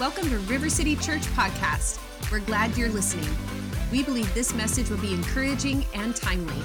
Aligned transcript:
Welcome 0.00 0.28
to 0.30 0.38
River 0.38 0.68
City 0.68 0.96
Church 0.96 1.22
Podcast. 1.36 2.00
We're 2.32 2.40
glad 2.40 2.76
you're 2.76 2.88
listening. 2.88 3.28
We 3.92 4.02
believe 4.02 4.34
this 4.34 4.52
message 4.52 4.90
will 4.90 4.98
be 4.98 5.14
encouraging 5.14 5.86
and 5.94 6.16
timely. 6.16 6.60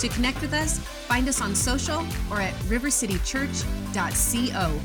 To 0.00 0.08
connect 0.08 0.40
with 0.40 0.52
us, 0.52 0.80
find 0.80 1.28
us 1.28 1.40
on 1.40 1.54
social 1.54 2.04
or 2.28 2.40
at 2.40 2.52
rivercitychurch.co. 2.64 4.80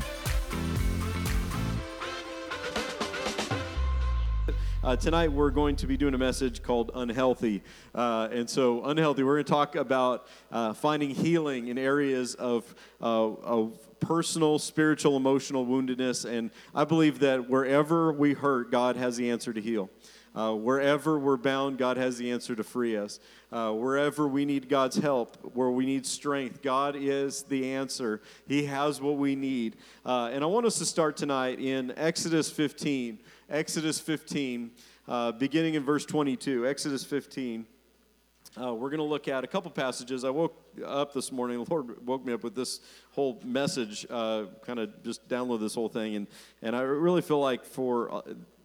Uh, 4.83 4.95
tonight 4.95 5.31
we're 5.31 5.49
going 5.49 5.75
to 5.75 5.87
be 5.87 5.97
doing 5.97 6.13
a 6.13 6.19
message 6.19 6.61
called 6.61 6.91
Unhealthy. 6.93 7.63
Uh, 7.95 8.29
and 8.31 8.47
so, 8.47 8.85
Unhealthy, 8.85 9.23
we're 9.23 9.37
going 9.37 9.45
to 9.45 9.51
talk 9.51 9.75
about 9.75 10.27
uh, 10.51 10.71
finding 10.71 11.09
healing 11.09 11.69
in 11.69 11.79
areas 11.79 12.35
of, 12.35 12.75
uh, 13.01 13.05
of 13.05 13.86
personal, 13.99 14.59
spiritual, 14.59 15.17
emotional 15.17 15.65
woundedness. 15.65 16.25
And 16.25 16.51
I 16.73 16.83
believe 16.83 17.19
that 17.19 17.49
wherever 17.49 18.11
we 18.11 18.33
hurt, 18.33 18.71
God 18.71 18.95
has 18.95 19.17
the 19.17 19.29
answer 19.29 19.53
to 19.53 19.61
heal. 19.61 19.89
Uh, 20.35 20.53
wherever 20.53 21.17
we're 21.17 21.35
bound, 21.35 21.79
God 21.79 21.97
has 21.97 22.17
the 22.17 22.29
answer 22.29 22.55
to 22.55 22.63
free 22.63 22.95
us. 22.95 23.19
Uh, 23.51 23.71
wherever 23.71 24.27
we 24.27 24.45
need 24.45 24.69
God's 24.69 24.97
help, 24.97 25.35
where 25.55 25.71
we 25.71 25.85
need 25.85 26.05
strength, 26.05 26.61
God 26.61 26.95
is 26.95 27.41
the 27.43 27.71
answer. 27.71 28.21
He 28.47 28.65
has 28.65 29.01
what 29.01 29.17
we 29.17 29.35
need. 29.35 29.77
Uh, 30.05 30.29
and 30.31 30.43
I 30.43 30.47
want 30.47 30.67
us 30.67 30.77
to 30.77 30.85
start 30.85 31.17
tonight 31.17 31.59
in 31.59 31.91
Exodus 31.97 32.51
15. 32.51 33.17
Exodus 33.49 33.99
15, 33.99 34.71
uh, 35.07 35.31
beginning 35.31 35.73
in 35.73 35.83
verse 35.83 36.05
22. 36.05 36.67
Exodus 36.67 37.03
15. 37.03 37.65
Uh, 38.59 38.73
we're 38.73 38.89
going 38.89 38.97
to 38.97 39.03
look 39.03 39.27
at 39.27 39.43
a 39.43 39.47
couple 39.47 39.69
passages. 39.69 40.23
I 40.23 40.31
woke 40.31 40.55
up 40.83 41.13
this 41.13 41.31
morning. 41.31 41.63
The 41.67 41.73
Lord 41.73 42.05
woke 42.05 42.25
me 42.25 42.33
up 42.33 42.43
with 42.43 42.55
this 42.55 42.79
whole 43.11 43.39
message, 43.43 44.05
uh, 44.09 44.45
kind 44.65 44.79
of 44.79 45.03
just 45.03 45.27
download 45.27 45.59
this 45.59 45.75
whole 45.75 45.89
thing. 45.89 46.15
And, 46.15 46.27
and 46.61 46.75
I 46.75 46.81
really 46.81 47.21
feel 47.21 47.39
like 47.39 47.65
for, 47.65 48.11
uh, 48.11 48.21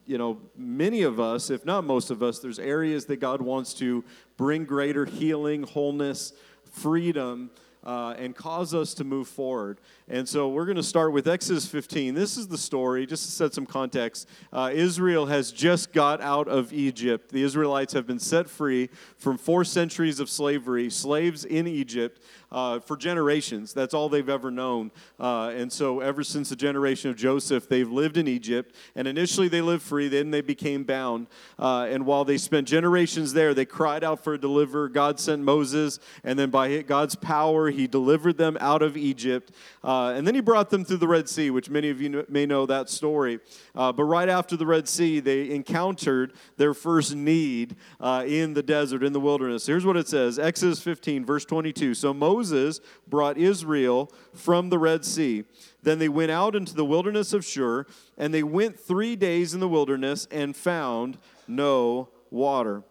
you 0.06 0.18
know, 0.18 0.38
many 0.56 1.02
of 1.02 1.20
us, 1.20 1.50
if 1.50 1.66
not 1.66 1.84
most 1.84 2.10
of 2.10 2.22
us, 2.22 2.38
there's 2.38 2.58
areas 2.58 3.06
that 3.06 3.16
God 3.16 3.42
wants 3.42 3.74
to 3.74 4.04
bring 4.36 4.64
greater 4.64 5.04
healing, 5.04 5.64
wholeness, 5.64 6.32
freedom 6.70 7.50
uh, 7.84 8.14
and 8.18 8.34
cause 8.34 8.74
us 8.74 8.94
to 8.94 9.04
move 9.04 9.28
forward. 9.28 9.80
And 10.08 10.28
so 10.28 10.48
we're 10.48 10.66
going 10.66 10.76
to 10.76 10.82
start 10.82 11.12
with 11.12 11.26
Exodus 11.26 11.66
15. 11.66 12.14
This 12.14 12.36
is 12.36 12.48
the 12.48 12.58
story, 12.58 13.06
just 13.06 13.24
to 13.24 13.30
set 13.30 13.54
some 13.54 13.66
context. 13.66 14.28
Uh, 14.52 14.70
Israel 14.72 15.26
has 15.26 15.50
just 15.50 15.92
got 15.92 16.20
out 16.20 16.48
of 16.48 16.72
Egypt. 16.72 17.30
The 17.30 17.42
Israelites 17.42 17.92
have 17.92 18.06
been 18.06 18.18
set 18.18 18.48
free 18.48 18.90
from 19.16 19.38
four 19.38 19.64
centuries 19.64 20.20
of 20.20 20.28
slavery, 20.28 20.90
slaves 20.90 21.44
in 21.44 21.66
Egypt 21.66 22.20
uh, 22.52 22.78
for 22.80 22.96
generations. 22.96 23.72
That's 23.72 23.94
all 23.94 24.08
they've 24.08 24.28
ever 24.28 24.50
known. 24.50 24.92
Uh, 25.18 25.52
and 25.56 25.72
so, 25.72 26.00
ever 26.00 26.22
since 26.22 26.50
the 26.50 26.56
generation 26.56 27.10
of 27.10 27.16
Joseph, 27.16 27.68
they've 27.68 27.90
lived 27.90 28.16
in 28.16 28.28
Egypt. 28.28 28.74
And 28.94 29.08
initially, 29.08 29.48
they 29.48 29.62
lived 29.62 29.82
free, 29.82 30.08
then 30.08 30.30
they 30.30 30.42
became 30.42 30.84
bound. 30.84 31.26
Uh, 31.58 31.88
and 31.90 32.04
while 32.04 32.24
they 32.24 32.36
spent 32.36 32.68
generations 32.68 33.32
there, 33.32 33.54
they 33.54 33.64
cried 33.64 34.04
out 34.04 34.22
for 34.22 34.34
a 34.34 34.38
deliverer. 34.38 34.88
God 34.88 35.18
sent 35.18 35.42
Moses, 35.42 35.98
and 36.22 36.38
then 36.38 36.50
by 36.50 36.82
God's 36.82 37.14
power, 37.14 37.70
he 37.72 37.86
delivered 37.86 38.38
them 38.38 38.56
out 38.60 38.82
of 38.82 38.96
Egypt. 38.96 39.52
Uh, 39.82 40.12
and 40.16 40.26
then 40.26 40.34
he 40.34 40.40
brought 40.40 40.70
them 40.70 40.84
through 40.84 40.98
the 40.98 41.08
Red 41.08 41.28
Sea, 41.28 41.50
which 41.50 41.70
many 41.70 41.90
of 41.90 42.00
you 42.00 42.24
may 42.28 42.46
know 42.46 42.66
that 42.66 42.88
story. 42.88 43.40
Uh, 43.74 43.92
but 43.92 44.04
right 44.04 44.28
after 44.28 44.56
the 44.56 44.66
Red 44.66 44.88
Sea, 44.88 45.20
they 45.20 45.50
encountered 45.50 46.32
their 46.56 46.74
first 46.74 47.14
need 47.14 47.76
uh, 48.00 48.24
in 48.26 48.54
the 48.54 48.62
desert, 48.62 49.02
in 49.02 49.12
the 49.12 49.20
wilderness. 49.20 49.66
Here's 49.66 49.84
what 49.84 49.96
it 49.96 50.08
says 50.08 50.38
Exodus 50.38 50.80
15, 50.80 51.24
verse 51.24 51.44
22. 51.44 51.94
So 51.94 52.14
Moses 52.14 52.80
brought 53.06 53.38
Israel 53.38 54.12
from 54.34 54.70
the 54.70 54.78
Red 54.78 55.04
Sea. 55.04 55.44
Then 55.82 55.98
they 55.98 56.08
went 56.08 56.30
out 56.30 56.54
into 56.54 56.74
the 56.74 56.84
wilderness 56.84 57.32
of 57.32 57.44
Shur, 57.44 57.86
and 58.16 58.32
they 58.32 58.42
went 58.42 58.78
three 58.78 59.16
days 59.16 59.52
in 59.52 59.60
the 59.60 59.68
wilderness 59.68 60.28
and 60.30 60.56
found 60.56 61.18
no 61.48 62.08
water. 62.30 62.84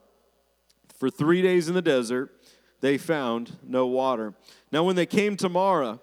For 0.98 1.09
three 1.09 1.42
days 1.42 1.68
in 1.68 1.74
the 1.74 1.82
desert, 1.82 2.32
they 2.82 2.97
found 2.97 3.58
no 3.64 3.88
water. 3.88 4.34
Now, 4.72 4.84
when 4.84 4.96
they 4.96 5.06
came 5.06 5.36
to 5.38 5.50
Marah, 5.50 6.00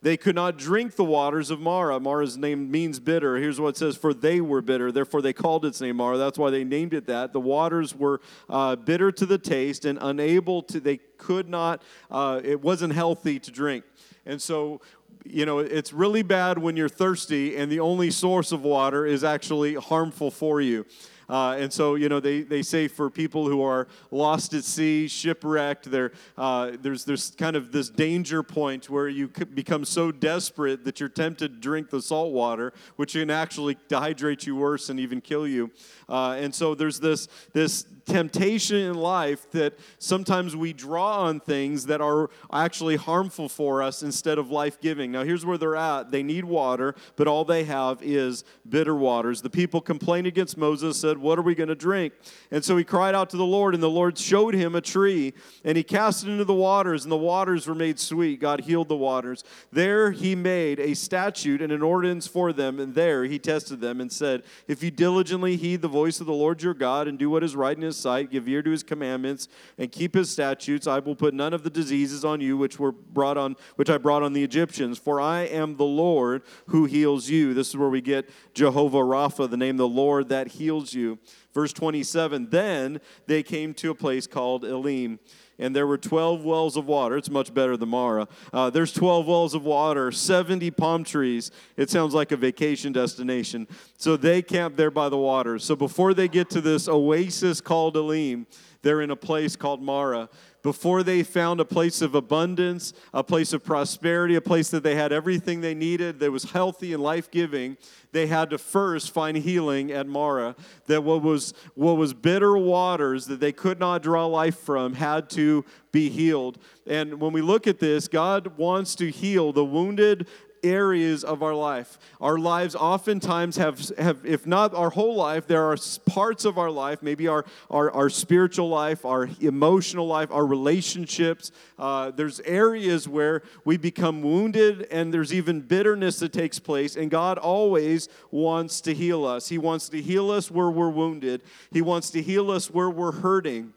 they 0.00 0.16
could 0.16 0.36
not 0.36 0.56
drink 0.56 0.94
the 0.94 1.04
waters 1.04 1.50
of 1.50 1.60
Marah. 1.60 1.98
Marah's 1.98 2.36
name 2.36 2.70
means 2.70 3.00
bitter. 3.00 3.36
Here's 3.36 3.60
what 3.60 3.70
it 3.70 3.76
says 3.76 3.96
For 3.96 4.14
they 4.14 4.40
were 4.40 4.62
bitter. 4.62 4.92
Therefore, 4.92 5.22
they 5.22 5.32
called 5.32 5.64
its 5.64 5.80
name 5.80 5.96
Marah. 5.96 6.18
That's 6.18 6.38
why 6.38 6.50
they 6.50 6.62
named 6.62 6.94
it 6.94 7.06
that. 7.06 7.32
The 7.32 7.40
waters 7.40 7.94
were 7.94 8.20
uh, 8.48 8.76
bitter 8.76 9.10
to 9.10 9.26
the 9.26 9.38
taste 9.38 9.84
and 9.84 9.98
unable 10.00 10.62
to, 10.62 10.78
they 10.78 10.98
could 11.16 11.48
not, 11.48 11.82
uh, 12.10 12.40
it 12.44 12.60
wasn't 12.60 12.92
healthy 12.92 13.40
to 13.40 13.50
drink. 13.50 13.84
And 14.24 14.40
so, 14.40 14.80
you 15.24 15.44
know, 15.44 15.58
it's 15.58 15.92
really 15.92 16.22
bad 16.22 16.58
when 16.58 16.76
you're 16.76 16.88
thirsty 16.88 17.56
and 17.56 17.70
the 17.70 17.80
only 17.80 18.10
source 18.10 18.52
of 18.52 18.62
water 18.62 19.04
is 19.04 19.24
actually 19.24 19.74
harmful 19.74 20.30
for 20.30 20.60
you. 20.60 20.86
Uh, 21.28 21.56
and 21.58 21.72
so, 21.72 21.94
you 21.94 22.08
know, 22.08 22.20
they, 22.20 22.42
they 22.42 22.62
say 22.62 22.88
for 22.88 23.10
people 23.10 23.48
who 23.48 23.62
are 23.62 23.86
lost 24.10 24.54
at 24.54 24.64
sea, 24.64 25.06
shipwrecked, 25.08 25.88
uh, 26.36 26.72
there's, 26.80 27.04
there's 27.04 27.30
kind 27.32 27.56
of 27.56 27.70
this 27.72 27.90
danger 27.90 28.42
point 28.42 28.88
where 28.88 29.08
you 29.08 29.28
become 29.28 29.84
so 29.84 30.10
desperate 30.10 30.84
that 30.84 31.00
you're 31.00 31.08
tempted 31.08 31.54
to 31.54 31.60
drink 31.60 31.90
the 31.90 32.00
salt 32.00 32.32
water, 32.32 32.72
which 32.96 33.12
can 33.12 33.30
actually 33.30 33.76
dehydrate 33.88 34.46
you 34.46 34.56
worse 34.56 34.88
and 34.88 34.98
even 34.98 35.20
kill 35.20 35.46
you. 35.46 35.70
Uh, 36.08 36.36
and 36.38 36.54
so 36.54 36.74
there's 36.74 37.00
this, 37.00 37.28
this 37.52 37.84
temptation 38.06 38.76
in 38.76 38.94
life 38.94 39.50
that 39.50 39.78
sometimes 39.98 40.56
we 40.56 40.72
draw 40.72 41.24
on 41.24 41.40
things 41.40 41.86
that 41.86 42.00
are 42.00 42.30
actually 42.52 42.96
harmful 42.96 43.48
for 43.48 43.82
us 43.82 44.02
instead 44.02 44.38
of 44.38 44.50
life 44.50 44.80
giving. 44.80 45.12
Now, 45.12 45.24
here's 45.24 45.44
where 45.44 45.58
they're 45.58 45.76
at 45.76 46.10
they 46.10 46.22
need 46.22 46.44
water, 46.44 46.94
but 47.16 47.28
all 47.28 47.44
they 47.44 47.64
have 47.64 48.02
is 48.02 48.44
bitter 48.68 48.94
waters. 48.94 49.42
The 49.42 49.50
people 49.50 49.80
complained 49.80 50.26
against 50.26 50.56
Moses, 50.56 50.98
said, 50.98 51.17
What 51.20 51.38
are 51.38 51.42
we 51.42 51.54
going 51.54 51.68
to 51.68 51.74
drink? 51.74 52.12
And 52.50 52.64
so 52.64 52.76
he 52.76 52.84
cried 52.84 53.14
out 53.14 53.30
to 53.30 53.36
the 53.36 53.44
Lord, 53.44 53.74
and 53.74 53.82
the 53.82 53.90
Lord 53.90 54.18
showed 54.18 54.54
him 54.54 54.74
a 54.74 54.80
tree, 54.80 55.34
and 55.64 55.76
he 55.76 55.82
cast 55.82 56.24
it 56.24 56.30
into 56.30 56.44
the 56.44 56.54
waters, 56.54 57.04
and 57.04 57.12
the 57.12 57.16
waters 57.16 57.66
were 57.66 57.74
made 57.74 57.98
sweet. 57.98 58.40
God 58.40 58.60
healed 58.60 58.88
the 58.88 58.96
waters. 58.96 59.44
There 59.72 60.10
he 60.10 60.34
made 60.34 60.80
a 60.80 60.94
statute 60.94 61.62
and 61.62 61.72
an 61.72 61.82
ordinance 61.82 62.26
for 62.26 62.52
them, 62.52 62.80
and 62.80 62.94
there 62.94 63.24
he 63.24 63.38
tested 63.38 63.80
them 63.80 64.00
and 64.00 64.10
said, 64.12 64.42
If 64.66 64.82
you 64.82 64.90
diligently 64.90 65.56
heed 65.56 65.82
the 65.82 65.88
voice 65.88 66.20
of 66.20 66.26
the 66.26 66.32
Lord 66.32 66.62
your 66.62 66.74
God 66.74 67.08
and 67.08 67.18
do 67.18 67.30
what 67.30 67.44
is 67.44 67.56
right 67.56 67.76
in 67.76 67.82
his 67.82 67.96
sight, 67.96 68.30
give 68.30 68.48
ear 68.48 68.62
to 68.62 68.70
his 68.70 68.82
commandments, 68.82 69.48
and 69.78 69.90
keep 69.90 70.14
his 70.14 70.30
statutes, 70.30 70.86
I 70.86 70.98
will 70.98 71.16
put 71.16 71.34
none 71.34 71.54
of 71.54 71.62
the 71.62 71.70
diseases 71.70 72.24
on 72.24 72.40
you 72.40 72.56
which 72.56 72.78
were 72.78 72.92
brought 72.92 73.36
on 73.36 73.56
which 73.76 73.88
I 73.88 73.96
brought 73.96 74.22
on 74.22 74.32
the 74.32 74.44
Egyptians, 74.44 74.98
for 74.98 75.20
I 75.20 75.42
am 75.42 75.76
the 75.76 75.84
Lord 75.84 76.42
who 76.66 76.84
heals 76.84 77.28
you. 77.28 77.54
This 77.54 77.68
is 77.68 77.76
where 77.76 77.88
we 77.88 78.00
get 78.00 78.28
Jehovah 78.54 78.98
Rapha, 78.98 79.48
the 79.48 79.56
name 79.56 79.76
of 79.76 79.78
the 79.78 79.88
Lord 79.88 80.28
that 80.28 80.48
heals 80.48 80.92
you. 80.92 81.07
Verse 81.54 81.72
27 81.72 82.50
Then 82.50 83.00
they 83.26 83.42
came 83.42 83.72
to 83.74 83.90
a 83.90 83.94
place 83.94 84.26
called 84.26 84.64
Elim 84.64 85.18
and 85.58 85.74
there 85.74 85.86
were 85.86 85.98
12 85.98 86.44
wells 86.44 86.76
of 86.76 86.86
water. 86.86 87.16
It's 87.16 87.30
much 87.30 87.52
better 87.52 87.76
than 87.76 87.88
Marah. 87.88 88.28
Uh, 88.52 88.70
there's 88.70 88.92
12 88.92 89.26
wells 89.26 89.54
of 89.54 89.64
water, 89.64 90.12
70 90.12 90.70
palm 90.72 91.04
trees. 91.04 91.50
It 91.76 91.90
sounds 91.90 92.14
like 92.14 92.30
a 92.30 92.36
vacation 92.36 92.92
destination. 92.92 93.66
So 93.96 94.16
they 94.16 94.40
camp 94.40 94.76
there 94.76 94.90
by 94.90 95.08
the 95.08 95.18
water. 95.18 95.58
So 95.58 95.74
before 95.74 96.14
they 96.14 96.28
get 96.28 96.48
to 96.50 96.60
this 96.60 96.88
oasis 96.88 97.60
called 97.60 97.96
Elim, 97.96 98.46
they're 98.82 99.00
in 99.00 99.10
a 99.10 99.16
place 99.16 99.56
called 99.56 99.82
Marah 99.82 100.28
before 100.68 101.02
they 101.02 101.22
found 101.22 101.60
a 101.60 101.64
place 101.64 102.02
of 102.02 102.14
abundance, 102.14 102.92
a 103.14 103.24
place 103.24 103.54
of 103.54 103.64
prosperity, 103.64 104.34
a 104.34 104.40
place 104.42 104.68
that 104.68 104.82
they 104.82 104.94
had 104.94 105.14
everything 105.14 105.62
they 105.62 105.74
needed, 105.74 106.20
that 106.20 106.30
was 106.30 106.44
healthy 106.44 106.92
and 106.92 107.02
life 107.02 107.30
giving, 107.30 107.74
they 108.12 108.26
had 108.26 108.50
to 108.50 108.58
first 108.58 109.10
find 109.10 109.38
healing 109.38 109.90
at 109.90 110.06
Marah. 110.06 110.54
That 110.84 111.02
what 111.04 111.22
was, 111.22 111.54
what 111.74 111.94
was 111.94 112.12
bitter 112.12 112.58
waters 112.58 113.24
that 113.28 113.40
they 113.40 113.50
could 113.50 113.80
not 113.80 114.02
draw 114.02 114.26
life 114.26 114.58
from 114.58 114.92
had 114.92 115.30
to 115.30 115.64
be 115.90 116.10
healed. 116.10 116.58
And 116.86 117.18
when 117.18 117.32
we 117.32 117.40
look 117.40 117.66
at 117.66 117.78
this, 117.78 118.06
God 118.06 118.58
wants 118.58 118.94
to 118.96 119.10
heal 119.10 119.54
the 119.54 119.64
wounded 119.64 120.28
areas 120.62 121.24
of 121.24 121.42
our 121.42 121.54
life. 121.54 121.98
Our 122.20 122.38
lives 122.38 122.74
oftentimes 122.74 123.56
have, 123.56 123.80
have 123.98 124.24
if 124.24 124.46
not 124.46 124.74
our 124.74 124.90
whole 124.90 125.14
life, 125.14 125.46
there 125.46 125.64
are 125.64 125.76
parts 126.06 126.44
of 126.44 126.58
our 126.58 126.70
life, 126.70 127.02
maybe 127.02 127.28
our, 127.28 127.44
our, 127.70 127.90
our 127.90 128.10
spiritual 128.10 128.68
life, 128.68 129.04
our 129.04 129.28
emotional 129.40 130.06
life, 130.06 130.30
our 130.30 130.46
relationships. 130.46 131.52
Uh, 131.78 132.10
there's 132.10 132.40
areas 132.40 133.08
where 133.08 133.42
we 133.64 133.76
become 133.76 134.22
wounded 134.22 134.86
and 134.90 135.12
there's 135.12 135.32
even 135.32 135.60
bitterness 135.60 136.18
that 136.20 136.32
takes 136.32 136.58
place. 136.58 136.96
And 136.96 137.10
God 137.10 137.38
always 137.38 138.08
wants 138.30 138.80
to 138.82 138.94
heal 138.94 139.24
us. 139.24 139.48
He 139.48 139.58
wants 139.58 139.88
to 139.90 140.02
heal 140.02 140.30
us 140.30 140.50
where 140.50 140.70
we're 140.70 140.90
wounded, 140.90 141.42
He 141.72 141.82
wants 141.82 142.10
to 142.10 142.22
heal 142.22 142.50
us 142.50 142.70
where 142.70 142.90
we're 142.90 143.12
hurting. 143.12 143.74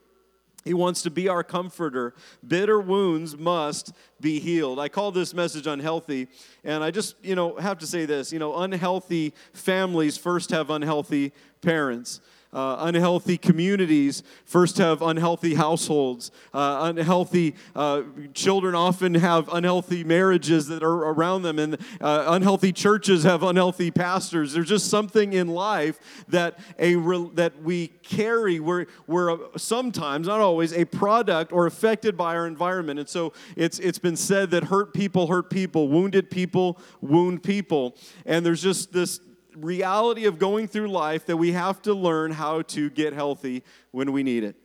He 0.64 0.74
wants 0.74 1.02
to 1.04 1.10
be 1.10 1.28
our 1.28 1.44
comforter. 1.44 2.14
Bitter 2.48 2.80
wounds 2.80 3.38
must 3.38 3.94
be 4.20 4.40
healed. 4.40 4.80
I 4.80 4.90
call 4.90 5.12
this 5.12 5.34
message 5.34 5.66
unhealthy, 5.68 6.28
and 6.64 6.84
I 6.84 6.92
just, 6.92 7.16
you 7.24 7.36
know, 7.36 7.56
have 7.56 7.80
to 7.80 7.88
say 7.88 8.06
this. 8.06 8.32
You 8.32 8.40
know, 8.40 8.58
unhealthy 8.58 9.34
families 9.54 10.18
first 10.18 10.52
have 10.52 10.70
unhealthy 10.70 11.34
parents. 11.62 12.22
Uh, 12.54 12.76
unhealthy 12.80 13.38
communities 13.38 14.24
first 14.44 14.78
have 14.78 15.02
unhealthy 15.02 15.54
households. 15.54 16.32
Uh, 16.54 16.92
unhealthy 16.94 17.56
uh, 17.78 18.02
children 18.34 18.76
often 18.76 19.16
have 19.16 19.48
unhealthy 19.54 20.04
marriages 20.04 20.68
that 20.68 20.84
are 20.84 21.12
around 21.12 21.44
them, 21.44 21.58
and 21.58 21.78
uh, 22.02 22.26
unhealthy 22.28 22.74
churches 22.74 23.24
have 23.24 23.42
unhealthy 23.42 23.90
pastors. 23.90 24.52
There's 24.52 24.68
just 24.68 24.90
something 24.90 25.32
in 25.32 25.48
life 25.48 26.26
that 26.28 26.60
a 26.78 26.98
re- 26.98 27.32
that 27.36 27.62
we 27.62 27.88
carry. 28.04 28.60
We're, 28.60 28.88
we're 29.08 29.38
sometimes, 29.56 30.28
not 30.28 30.42
always, 30.42 30.74
a 30.74 30.84
product 30.84 31.54
or 31.54 31.68
affected 31.68 32.18
by 32.18 32.36
our 32.36 32.48
environment. 32.48 33.00
And 33.00 33.08
so 33.08 33.32
it's 33.56 33.80
it's 33.80 34.00
been 34.00 34.18
said 34.18 34.52
that 34.52 34.66
hurt 34.66 34.94
people 34.94 35.28
hurt 35.28 35.50
people, 35.50 35.88
wounded 35.88 36.30
people 36.30 36.80
wound 37.00 37.44
people, 37.44 37.96
and 38.26 38.46
there's 38.46 38.62
just 38.62 38.92
this 38.92 39.22
reality 39.56 40.26
of 40.26 40.40
going 40.40 40.68
through 40.68 40.88
life 40.88 41.26
that 41.26 41.38
we 41.38 41.52
have 41.52 41.82
to 41.84 41.94
learn 41.94 42.32
how 42.32 42.62
to 42.64 42.90
get 42.90 43.14
healthy 43.14 43.64
when 43.92 44.12
we 44.12 44.24
need 44.24 44.44
it. 44.44 44.56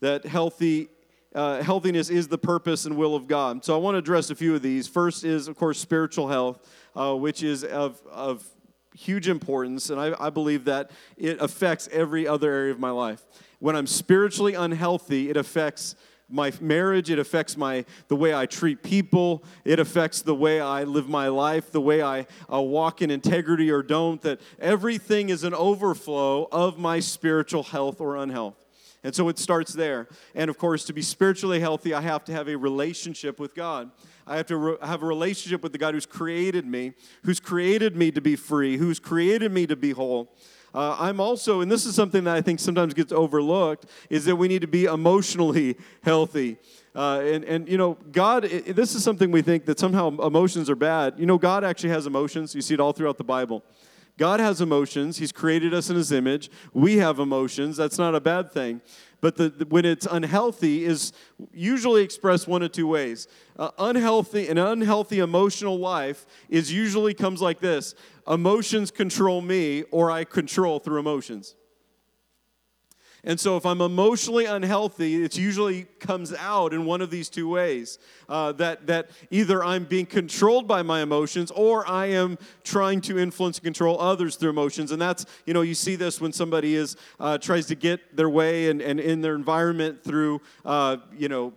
That 0.00 0.26
healthy 0.26 0.88
uh, 1.34 1.62
healthiness 1.62 2.10
is 2.10 2.28
the 2.28 2.38
purpose 2.38 2.84
and 2.84 2.96
will 2.96 3.16
of 3.16 3.26
God. 3.26 3.64
So 3.64 3.74
I 3.74 3.78
want 3.78 3.96
to 3.96 3.98
address 3.98 4.30
a 4.30 4.36
few 4.36 4.54
of 4.54 4.62
these. 4.62 4.86
First 4.86 5.24
is, 5.24 5.48
of 5.48 5.56
course, 5.56 5.80
spiritual 5.80 6.28
health, 6.28 6.64
uh, 6.94 7.14
which 7.16 7.42
is 7.42 7.64
of, 7.64 8.00
of 8.08 8.46
huge 8.94 9.28
importance, 9.28 9.90
and 9.90 10.00
I, 10.00 10.14
I 10.18 10.30
believe 10.30 10.64
that 10.66 10.92
it 11.16 11.40
affects 11.40 11.88
every 11.90 12.28
other 12.28 12.52
area 12.52 12.72
of 12.72 12.78
my 12.78 12.90
life. 12.90 13.24
When 13.58 13.74
I'm 13.74 13.88
spiritually 13.88 14.54
unhealthy, 14.54 15.28
it 15.28 15.36
affects 15.36 15.96
my 16.34 16.52
marriage 16.60 17.10
it 17.10 17.18
affects 17.18 17.56
my 17.56 17.84
the 18.08 18.16
way 18.16 18.34
i 18.34 18.44
treat 18.44 18.82
people. 18.82 19.44
It 19.64 19.78
affects 19.78 20.20
the 20.20 20.34
way 20.34 20.60
i 20.60 20.84
live 20.84 21.08
my 21.08 21.28
life 21.28 21.70
the 21.70 21.80
way 21.80 22.02
i 22.02 22.26
walk 22.50 23.00
in 23.00 23.10
integrity 23.10 23.70
or 23.70 23.82
don't 23.82 24.20
that 24.22 24.40
everything 24.58 25.28
is 25.28 25.44
an 25.44 25.54
overflow 25.54 26.48
of 26.50 26.78
my 26.78 27.00
spiritual 27.00 27.62
health 27.62 28.00
or 28.00 28.16
unhealth. 28.16 28.56
And 29.02 29.14
so 29.14 29.28
it 29.28 29.38
starts 29.38 29.74
there. 29.74 30.08
And 30.34 30.50
of 30.50 30.58
course 30.58 30.84
to 30.86 30.92
be 30.92 31.02
spiritually 31.02 31.60
healthy 31.60 31.94
i 31.94 32.00
have 32.00 32.24
to 32.24 32.32
have 32.32 32.48
a 32.48 32.56
relationship 32.56 33.38
with 33.38 33.54
god. 33.54 33.90
I 34.26 34.36
have 34.38 34.46
to 34.46 34.56
re- 34.56 34.76
have 34.82 35.02
a 35.02 35.06
relationship 35.06 35.62
with 35.62 35.72
the 35.72 35.78
God 35.78 35.94
who's 35.94 36.06
created 36.06 36.66
me, 36.66 36.94
who's 37.24 37.40
created 37.40 37.94
me 37.94 38.10
to 38.12 38.20
be 38.20 38.36
free, 38.36 38.78
who's 38.78 38.98
created 38.98 39.52
me 39.52 39.66
to 39.66 39.76
be 39.76 39.90
whole. 39.90 40.34
Uh, 40.74 40.96
I'm 40.98 41.20
also, 41.20 41.60
and 41.60 41.70
this 41.70 41.86
is 41.86 41.94
something 41.94 42.24
that 42.24 42.36
I 42.36 42.40
think 42.40 42.58
sometimes 42.58 42.94
gets 42.94 43.12
overlooked, 43.12 43.86
is 44.10 44.24
that 44.24 44.34
we 44.34 44.48
need 44.48 44.62
to 44.62 44.66
be 44.66 44.86
emotionally 44.86 45.76
healthy. 46.02 46.58
Uh, 46.96 47.20
and, 47.24 47.44
and, 47.44 47.68
you 47.68 47.78
know, 47.78 47.96
God, 48.10 48.44
it, 48.44 48.74
this 48.74 48.94
is 48.94 49.04
something 49.04 49.30
we 49.30 49.42
think 49.42 49.66
that 49.66 49.78
somehow 49.78 50.08
emotions 50.08 50.68
are 50.68 50.76
bad. 50.76 51.14
You 51.16 51.26
know, 51.26 51.38
God 51.38 51.62
actually 51.64 51.90
has 51.90 52.06
emotions. 52.06 52.54
You 52.54 52.62
see 52.62 52.74
it 52.74 52.80
all 52.80 52.92
throughout 52.92 53.18
the 53.18 53.24
Bible. 53.24 53.64
God 54.16 54.38
has 54.38 54.60
emotions. 54.60 55.18
He's 55.18 55.32
created 55.32 55.74
us 55.74 55.90
in 55.90 55.96
His 55.96 56.12
image. 56.12 56.50
We 56.72 56.98
have 56.98 57.18
emotions. 57.18 57.76
That's 57.76 57.98
not 57.98 58.14
a 58.14 58.20
bad 58.20 58.52
thing. 58.52 58.80
But 59.20 59.36
the, 59.36 59.48
the, 59.48 59.64
when 59.64 59.84
it's 59.84 60.06
unhealthy, 60.06 60.84
is 60.84 61.12
usually 61.52 62.02
expressed 62.02 62.46
one 62.46 62.62
of 62.62 62.72
two 62.72 62.86
ways. 62.86 63.26
Uh, 63.58 63.70
unhealthy, 63.78 64.48
an 64.48 64.58
unhealthy 64.58 65.18
emotional 65.20 65.78
life 65.78 66.26
is 66.48 66.72
usually 66.72 67.14
comes 67.14 67.40
like 67.40 67.58
this: 67.58 67.94
emotions 68.26 68.90
control 68.90 69.40
me, 69.40 69.82
or 69.90 70.10
I 70.10 70.24
control 70.24 70.78
through 70.78 70.98
emotions. 70.98 71.54
And 73.26 73.40
so, 73.40 73.56
if 73.56 73.64
I'm 73.64 73.80
emotionally 73.80 74.44
unhealthy, 74.44 75.24
it 75.24 75.38
usually 75.38 75.84
comes 75.98 76.34
out 76.34 76.74
in 76.74 76.84
one 76.84 77.00
of 77.00 77.10
these 77.10 77.30
two 77.30 77.48
ways 77.48 77.98
uh, 78.28 78.52
that, 78.52 78.86
that 78.86 79.10
either 79.30 79.64
I'm 79.64 79.84
being 79.84 80.04
controlled 80.04 80.68
by 80.68 80.82
my 80.82 81.00
emotions 81.00 81.50
or 81.50 81.88
I 81.88 82.06
am 82.06 82.36
trying 82.64 83.00
to 83.02 83.18
influence 83.18 83.56
and 83.56 83.64
control 83.64 83.98
others 83.98 84.36
through 84.36 84.50
emotions. 84.50 84.92
And 84.92 85.00
that's, 85.00 85.24
you 85.46 85.54
know, 85.54 85.62
you 85.62 85.74
see 85.74 85.96
this 85.96 86.20
when 86.20 86.34
somebody 86.34 86.74
is 86.74 86.96
uh, 87.18 87.38
tries 87.38 87.64
to 87.66 87.74
get 87.74 88.14
their 88.14 88.28
way 88.28 88.68
and, 88.68 88.82
and 88.82 89.00
in 89.00 89.22
their 89.22 89.36
environment 89.36 90.04
through, 90.04 90.42
uh, 90.66 90.98
you 91.16 91.28
know, 91.28 91.54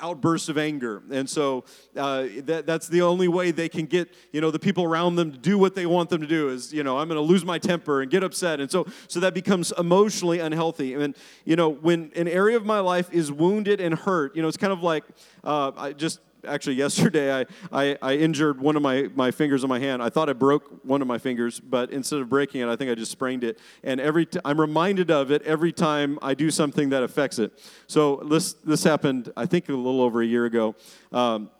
outbursts 0.00 0.48
of 0.48 0.58
anger. 0.58 1.02
And 1.10 1.28
so 1.28 1.64
uh, 1.96 2.26
that, 2.44 2.66
that's 2.66 2.88
the 2.88 3.02
only 3.02 3.28
way 3.28 3.50
they 3.50 3.68
can 3.68 3.86
get, 3.86 4.14
you 4.32 4.40
know, 4.40 4.50
the 4.50 4.58
people 4.58 4.84
around 4.84 5.16
them 5.16 5.32
to 5.32 5.38
do 5.38 5.58
what 5.58 5.74
they 5.74 5.86
want 5.86 6.10
them 6.10 6.20
to 6.20 6.26
do 6.26 6.48
is, 6.48 6.72
you 6.72 6.82
know, 6.82 6.98
I'm 6.98 7.08
going 7.08 7.16
to 7.16 7.22
lose 7.32 7.44
my 7.44 7.58
temper 7.58 8.02
and 8.02 8.10
get 8.10 8.24
upset. 8.24 8.60
And 8.60 8.70
so, 8.70 8.86
so 9.08 9.20
that 9.20 9.34
becomes 9.34 9.72
emotionally 9.76 10.38
unhealthy. 10.38 10.94
And, 10.94 11.16
you 11.44 11.56
know, 11.56 11.68
when 11.68 12.10
an 12.16 12.28
area 12.28 12.56
of 12.56 12.64
my 12.64 12.80
life 12.80 13.12
is 13.12 13.30
wounded 13.30 13.80
and 13.80 13.94
hurt, 13.94 14.34
you 14.36 14.42
know, 14.42 14.48
it's 14.48 14.56
kind 14.56 14.72
of 14.72 14.82
like, 14.82 15.04
uh, 15.44 15.72
I 15.76 15.92
just 15.92 16.20
actually 16.46 16.74
yesterday 16.76 17.32
I, 17.32 17.46
I, 17.72 17.98
I, 18.02 18.16
injured 18.16 18.60
one 18.60 18.76
of 18.76 18.82
my, 18.82 19.08
my 19.14 19.30
fingers 19.30 19.64
on 19.64 19.68
my 19.68 19.78
hand. 19.78 20.02
I 20.02 20.08
thought 20.08 20.28
I 20.28 20.32
broke 20.32 20.84
one 20.84 21.02
of 21.02 21.08
my 21.08 21.18
fingers, 21.18 21.60
but 21.60 21.90
instead 21.90 22.20
of 22.20 22.28
breaking 22.28 22.60
it, 22.60 22.68
I 22.68 22.76
think 22.76 22.90
I 22.90 22.94
just 22.94 23.12
sprained 23.12 23.44
it. 23.44 23.58
And 23.82 24.00
every 24.00 24.26
t- 24.26 24.38
I'm 24.44 24.60
reminded 24.60 25.10
of 25.10 25.30
it 25.30 25.42
every 25.42 25.72
time 25.72 26.18
I 26.22 26.34
do 26.34 26.50
something 26.50 26.90
that 26.90 27.02
affects 27.02 27.38
it. 27.38 27.52
So 27.86 28.16
this, 28.28 28.52
this 28.52 28.84
happened, 28.84 29.32
I 29.36 29.46
think, 29.46 29.68
a 29.68 29.72
little 29.72 30.00
over 30.00 30.22
a 30.22 30.26
year 30.26 30.44
ago. 30.44 30.74
Um, 31.12 31.50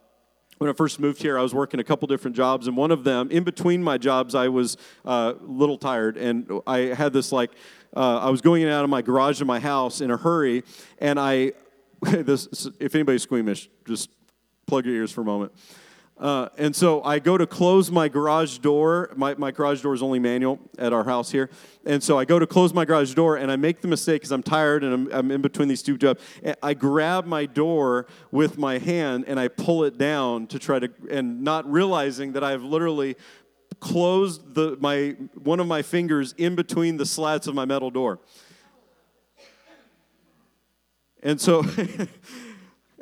when 0.60 0.68
I 0.68 0.74
first 0.74 1.00
moved 1.00 1.22
here, 1.22 1.38
I 1.38 1.42
was 1.42 1.54
working 1.54 1.80
a 1.80 1.84
couple 1.84 2.06
different 2.06 2.36
jobs, 2.36 2.66
and 2.66 2.76
one 2.76 2.90
of 2.90 3.02
them, 3.02 3.30
in 3.30 3.44
between 3.44 3.82
my 3.82 3.96
jobs, 3.96 4.34
I 4.34 4.48
was 4.48 4.76
uh, 5.06 5.32
a 5.40 5.42
little 5.42 5.78
tired, 5.78 6.18
and 6.18 6.60
I 6.66 6.78
had 6.94 7.14
this 7.14 7.32
like, 7.32 7.52
uh, 7.96 8.18
I 8.18 8.28
was 8.28 8.42
going 8.42 8.60
in 8.60 8.68
and 8.68 8.76
out 8.76 8.84
of 8.84 8.90
my 8.90 9.00
garage 9.00 9.38
to 9.38 9.46
my 9.46 9.58
house 9.58 10.02
in 10.02 10.10
a 10.10 10.18
hurry, 10.18 10.64
and 10.98 11.18
I, 11.18 11.52
this, 12.02 12.68
if 12.78 12.94
anybody's 12.94 13.22
squeamish, 13.22 13.70
just 13.86 14.10
plug 14.70 14.86
your 14.86 14.94
ears 14.94 15.10
for 15.10 15.22
a 15.22 15.24
moment. 15.24 15.52
Uh, 16.16 16.48
and 16.56 16.76
so 16.76 17.02
I 17.02 17.18
go 17.18 17.36
to 17.36 17.44
close 17.44 17.90
my 17.90 18.06
garage 18.06 18.58
door. 18.58 19.10
My, 19.16 19.34
my 19.34 19.50
garage 19.50 19.82
door 19.82 19.94
is 19.94 20.02
only 20.02 20.20
manual 20.20 20.60
at 20.78 20.92
our 20.92 21.02
house 21.02 21.32
here. 21.32 21.50
And 21.84 22.00
so 22.00 22.16
I 22.16 22.24
go 22.24 22.38
to 22.38 22.46
close 22.46 22.72
my 22.72 22.84
garage 22.84 23.14
door 23.14 23.36
and 23.36 23.50
I 23.50 23.56
make 23.56 23.80
the 23.80 23.88
mistake 23.88 24.20
because 24.20 24.30
I'm 24.30 24.44
tired 24.44 24.84
and 24.84 24.94
I'm, 24.94 25.12
I'm, 25.12 25.30
in 25.32 25.40
between 25.40 25.66
these 25.66 25.82
two 25.82 25.98
jobs. 25.98 26.22
I 26.62 26.74
grab 26.74 27.26
my 27.26 27.46
door 27.46 28.06
with 28.30 28.58
my 28.58 28.78
hand 28.78 29.24
and 29.26 29.40
I 29.40 29.48
pull 29.48 29.82
it 29.82 29.98
down 29.98 30.46
to 30.48 30.60
try 30.60 30.78
to, 30.78 30.88
and 31.10 31.42
not 31.42 31.68
realizing 31.68 32.34
that 32.34 32.44
I've 32.44 32.62
literally 32.62 33.16
closed 33.80 34.54
the, 34.54 34.76
my, 34.78 35.16
one 35.34 35.58
of 35.58 35.66
my 35.66 35.82
fingers 35.82 36.32
in 36.38 36.54
between 36.54 36.96
the 36.96 37.06
slats 37.06 37.48
of 37.48 37.56
my 37.56 37.64
metal 37.64 37.90
door. 37.90 38.20
And 41.24 41.40
so. 41.40 41.64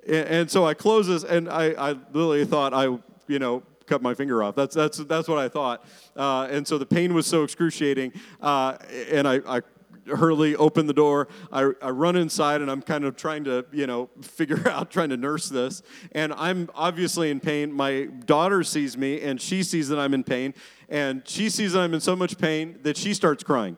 And 0.09 0.51
so 0.51 0.67
I 0.67 0.75
close 0.75 1.07
this, 1.07 1.23
and 1.23 1.49
I, 1.49 1.73
I 1.73 1.91
literally 2.13 2.45
thought 2.47 2.73
I, 2.73 2.85
you 3.27 3.39
know, 3.39 3.63
cut 3.87 4.03
my 4.03 4.15
finger 4.15 4.43
off. 4.43 4.55
That's, 4.55 4.75
that's, 4.75 4.99
that's 4.99 5.29
what 5.29 5.39
I 5.39 5.49
thought. 5.49 5.85
Uh, 6.17 6.49
and 6.51 6.67
so 6.67 6.79
the 6.79 6.87
pain 6.87 7.15
was 7.15 7.27
so 7.27 7.43
excruciating. 7.43 8.13
Uh, 8.41 8.77
and 9.11 9.27
I, 9.27 9.41
I 9.47 9.63
hurriedly 10.07 10.57
open 10.57 10.87
the 10.87 10.93
door. 10.93 11.29
I, 11.53 11.71
I 11.83 11.91
run 11.91 12.17
inside 12.17 12.61
and 12.61 12.71
I'm 12.71 12.83
kind 12.83 13.05
of 13.05 13.17
trying 13.17 13.45
to, 13.45 13.67
you 13.73 13.87
know, 13.87 14.11
figure 14.23 14.69
out, 14.69 14.91
trying 14.91 15.11
to 15.11 15.17
nurse 15.17 15.49
this. 15.49 15.83
And 16.13 16.33
I'm 16.35 16.71
obviously 16.75 17.31
in 17.31 17.41
pain. 17.41 17.73
My 17.73 18.05
daughter 18.25 18.63
sees 18.63 18.97
me 18.97 19.21
and 19.23 19.41
she 19.41 19.63
sees 19.63 19.89
that 19.89 19.99
I'm 19.99 20.15
in 20.15 20.25
pain. 20.25 20.55
And 20.89 21.27
she 21.27 21.51
sees 21.51 21.73
that 21.73 21.81
I'm 21.81 21.95
in 21.95 22.01
so 22.01 22.17
much 22.17 22.39
pain 22.39 22.79
that 22.83 22.97
she 22.97 23.13
starts 23.15 23.43
crying. 23.43 23.77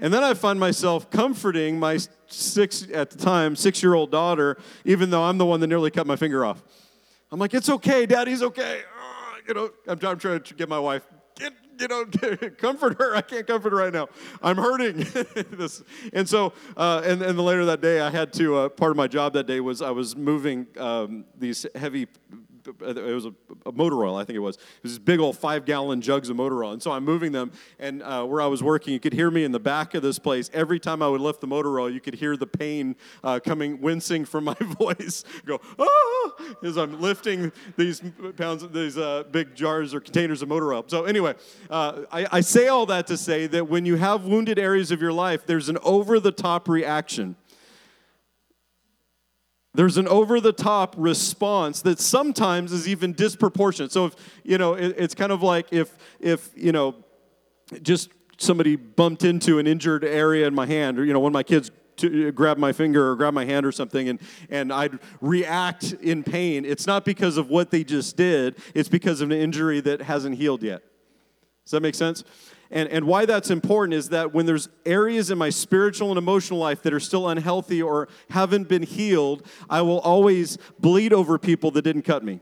And 0.00 0.14
then 0.14 0.22
I 0.22 0.34
find 0.34 0.60
myself 0.60 1.10
comforting 1.10 1.78
my 1.78 1.98
six, 2.26 2.86
at 2.92 3.10
the 3.10 3.18
time, 3.18 3.56
six 3.56 3.82
year 3.82 3.94
old 3.94 4.10
daughter, 4.10 4.56
even 4.84 5.10
though 5.10 5.24
I'm 5.24 5.38
the 5.38 5.46
one 5.46 5.60
that 5.60 5.66
nearly 5.66 5.90
cut 5.90 6.06
my 6.06 6.16
finger 6.16 6.44
off. 6.44 6.62
I'm 7.30 7.38
like, 7.38 7.52
it's 7.52 7.68
okay, 7.68 8.06
daddy's 8.06 8.42
okay. 8.42 8.80
Uh, 8.80 9.36
you 9.46 9.54
know, 9.54 9.70
I'm, 9.86 9.98
I'm, 10.02 10.18
trying 10.18 10.40
to 10.40 10.54
get 10.54 10.68
my 10.68 10.78
wife, 10.78 11.06
get, 11.34 11.52
you 11.80 11.88
know, 11.88 12.04
comfort 12.58 12.98
her. 12.98 13.14
I 13.14 13.20
can't 13.20 13.46
comfort 13.46 13.70
her 13.70 13.76
right 13.76 13.92
now. 13.92 14.08
I'm 14.40 14.56
hurting. 14.56 14.98
this, 15.50 15.82
and 16.12 16.28
so, 16.28 16.52
uh, 16.76 17.02
and, 17.04 17.20
and 17.20 17.38
later 17.38 17.64
that 17.66 17.80
day, 17.80 18.00
I 18.00 18.10
had 18.10 18.32
to, 18.34 18.56
uh, 18.56 18.68
part 18.68 18.92
of 18.92 18.96
my 18.96 19.08
job 19.08 19.34
that 19.34 19.46
day 19.46 19.60
was 19.60 19.82
I 19.82 19.90
was 19.90 20.16
moving 20.16 20.66
um, 20.78 21.24
these 21.36 21.66
heavy 21.74 22.06
it 22.68 23.14
was 23.14 23.26
a, 23.26 23.32
a, 23.66 23.72
motor 23.72 24.04
oil, 24.04 24.16
I 24.16 24.24
think 24.24 24.36
it 24.36 24.40
was. 24.40 24.56
It 24.56 24.82
was 24.82 24.92
this 24.92 24.98
big 24.98 25.20
old 25.20 25.36
five 25.36 25.64
gallon 25.64 26.00
jugs 26.00 26.28
of 26.28 26.36
motor 26.36 26.64
oil. 26.64 26.72
And 26.72 26.82
so 26.82 26.92
I'm 26.92 27.04
moving 27.04 27.32
them, 27.32 27.52
and 27.78 28.02
uh, 28.02 28.24
where 28.24 28.40
I 28.40 28.46
was 28.46 28.62
working, 28.62 28.92
you 28.92 29.00
could 29.00 29.12
hear 29.12 29.30
me 29.30 29.44
in 29.44 29.52
the 29.52 29.60
back 29.60 29.94
of 29.94 30.02
this 30.02 30.18
place. 30.18 30.50
Every 30.52 30.78
time 30.78 31.02
I 31.02 31.08
would 31.08 31.20
lift 31.20 31.40
the 31.40 31.46
motor 31.46 31.78
oil, 31.80 31.90
you 31.90 32.00
could 32.00 32.14
hear 32.14 32.36
the 32.36 32.46
pain 32.46 32.96
uh, 33.24 33.40
coming, 33.40 33.80
wincing 33.80 34.24
from 34.24 34.44
my 34.44 34.54
voice. 34.60 35.24
Go, 35.44 35.60
ah, 35.78 36.54
as 36.62 36.76
I'm 36.76 37.00
lifting 37.00 37.52
these 37.76 38.02
pounds, 38.36 38.66
these 38.68 38.98
uh, 38.98 39.24
big 39.30 39.54
jars 39.54 39.94
or 39.94 40.00
containers 40.00 40.42
of 40.42 40.48
motor 40.48 40.72
oil. 40.72 40.84
So, 40.86 41.04
anyway, 41.04 41.34
uh, 41.70 42.04
I, 42.10 42.26
I 42.32 42.40
say 42.40 42.68
all 42.68 42.86
that 42.86 43.06
to 43.08 43.16
say 43.16 43.46
that 43.48 43.68
when 43.68 43.84
you 43.86 43.96
have 43.96 44.24
wounded 44.24 44.58
areas 44.58 44.90
of 44.90 45.00
your 45.00 45.12
life, 45.12 45.46
there's 45.46 45.68
an 45.68 45.78
over 45.82 46.20
the 46.20 46.32
top 46.32 46.68
reaction 46.68 47.36
there's 49.74 49.96
an 49.96 50.08
over 50.08 50.40
the 50.40 50.52
top 50.52 50.94
response 50.98 51.82
that 51.82 51.98
sometimes 51.98 52.72
is 52.72 52.88
even 52.88 53.12
disproportionate 53.12 53.92
so 53.92 54.06
if 54.06 54.16
you 54.44 54.58
know 54.58 54.74
it, 54.74 54.94
it's 54.98 55.14
kind 55.14 55.32
of 55.32 55.42
like 55.42 55.66
if 55.72 55.96
if 56.20 56.50
you 56.56 56.72
know 56.72 56.94
just 57.82 58.10
somebody 58.38 58.76
bumped 58.76 59.24
into 59.24 59.58
an 59.58 59.66
injured 59.66 60.04
area 60.04 60.46
in 60.46 60.54
my 60.54 60.66
hand 60.66 60.98
or 60.98 61.04
you 61.04 61.12
know 61.12 61.20
one 61.20 61.30
of 61.30 61.34
my 61.34 61.42
kids 61.42 61.70
to 61.98 62.28
uh, 62.28 62.30
grab 62.30 62.58
my 62.58 62.72
finger 62.72 63.10
or 63.10 63.16
grab 63.16 63.34
my 63.34 63.44
hand 63.44 63.66
or 63.66 63.72
something 63.72 64.08
and, 64.08 64.20
and 64.48 64.72
I'd 64.72 64.98
react 65.20 65.92
in 65.92 66.22
pain. 66.22 66.64
It's 66.64 66.86
not 66.86 67.04
because 67.04 67.36
of 67.36 67.50
what 67.50 67.70
they 67.70 67.84
just 67.84 68.16
did, 68.16 68.56
it's 68.74 68.88
because 68.88 69.20
of 69.20 69.30
an 69.30 69.36
injury 69.36 69.80
that 69.80 70.02
hasn't 70.02 70.36
healed 70.36 70.62
yet. 70.62 70.82
Does 71.64 71.72
that 71.72 71.82
make 71.82 71.94
sense? 71.94 72.24
And, 72.70 72.88
and 72.90 73.06
why 73.06 73.24
that's 73.24 73.50
important 73.50 73.94
is 73.94 74.10
that 74.10 74.34
when 74.34 74.44
there's 74.44 74.68
areas 74.84 75.30
in 75.30 75.38
my 75.38 75.48
spiritual 75.48 76.10
and 76.10 76.18
emotional 76.18 76.58
life 76.58 76.82
that 76.82 76.92
are 76.92 77.00
still 77.00 77.28
unhealthy 77.28 77.80
or 77.80 78.08
haven't 78.30 78.68
been 78.68 78.82
healed, 78.82 79.46
I 79.70 79.80
will 79.80 80.00
always 80.00 80.58
bleed 80.78 81.12
over 81.12 81.38
people 81.38 81.70
that 81.72 81.82
didn't 81.82 82.02
cut 82.02 82.22
me. 82.22 82.40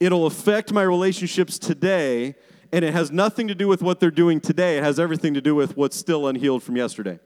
It'll 0.00 0.26
affect 0.26 0.72
my 0.72 0.82
relationships 0.82 1.60
today, 1.60 2.34
and 2.72 2.84
it 2.84 2.92
has 2.92 3.12
nothing 3.12 3.46
to 3.46 3.54
do 3.54 3.68
with 3.68 3.82
what 3.82 4.00
they're 4.00 4.10
doing 4.10 4.40
today. 4.40 4.78
It 4.78 4.82
has 4.82 4.98
everything 4.98 5.34
to 5.34 5.40
do 5.40 5.54
with 5.54 5.76
what's 5.76 5.96
still 5.96 6.26
unhealed 6.26 6.64
from 6.64 6.76
yesterday. 6.76 7.20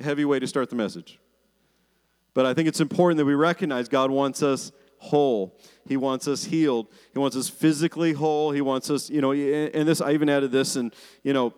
Heavy 0.00 0.24
way 0.24 0.38
to 0.38 0.46
start 0.46 0.70
the 0.70 0.76
message. 0.76 1.18
But 2.32 2.46
I 2.46 2.54
think 2.54 2.66
it's 2.66 2.80
important 2.80 3.18
that 3.18 3.26
we 3.26 3.34
recognize 3.34 3.88
God 3.88 4.10
wants 4.10 4.42
us 4.42 4.72
whole. 4.98 5.58
He 5.86 5.96
wants 5.96 6.28
us 6.28 6.44
healed. 6.44 6.88
He 7.12 7.18
wants 7.18 7.36
us 7.36 7.48
physically 7.48 8.12
whole. 8.12 8.50
He 8.52 8.60
wants 8.60 8.90
us, 8.90 9.08
you 9.10 9.20
know, 9.20 9.32
and 9.32 9.88
this, 9.88 10.00
I 10.00 10.12
even 10.12 10.28
added 10.28 10.52
this, 10.52 10.76
and, 10.76 10.94
you 11.22 11.32
know, 11.32 11.54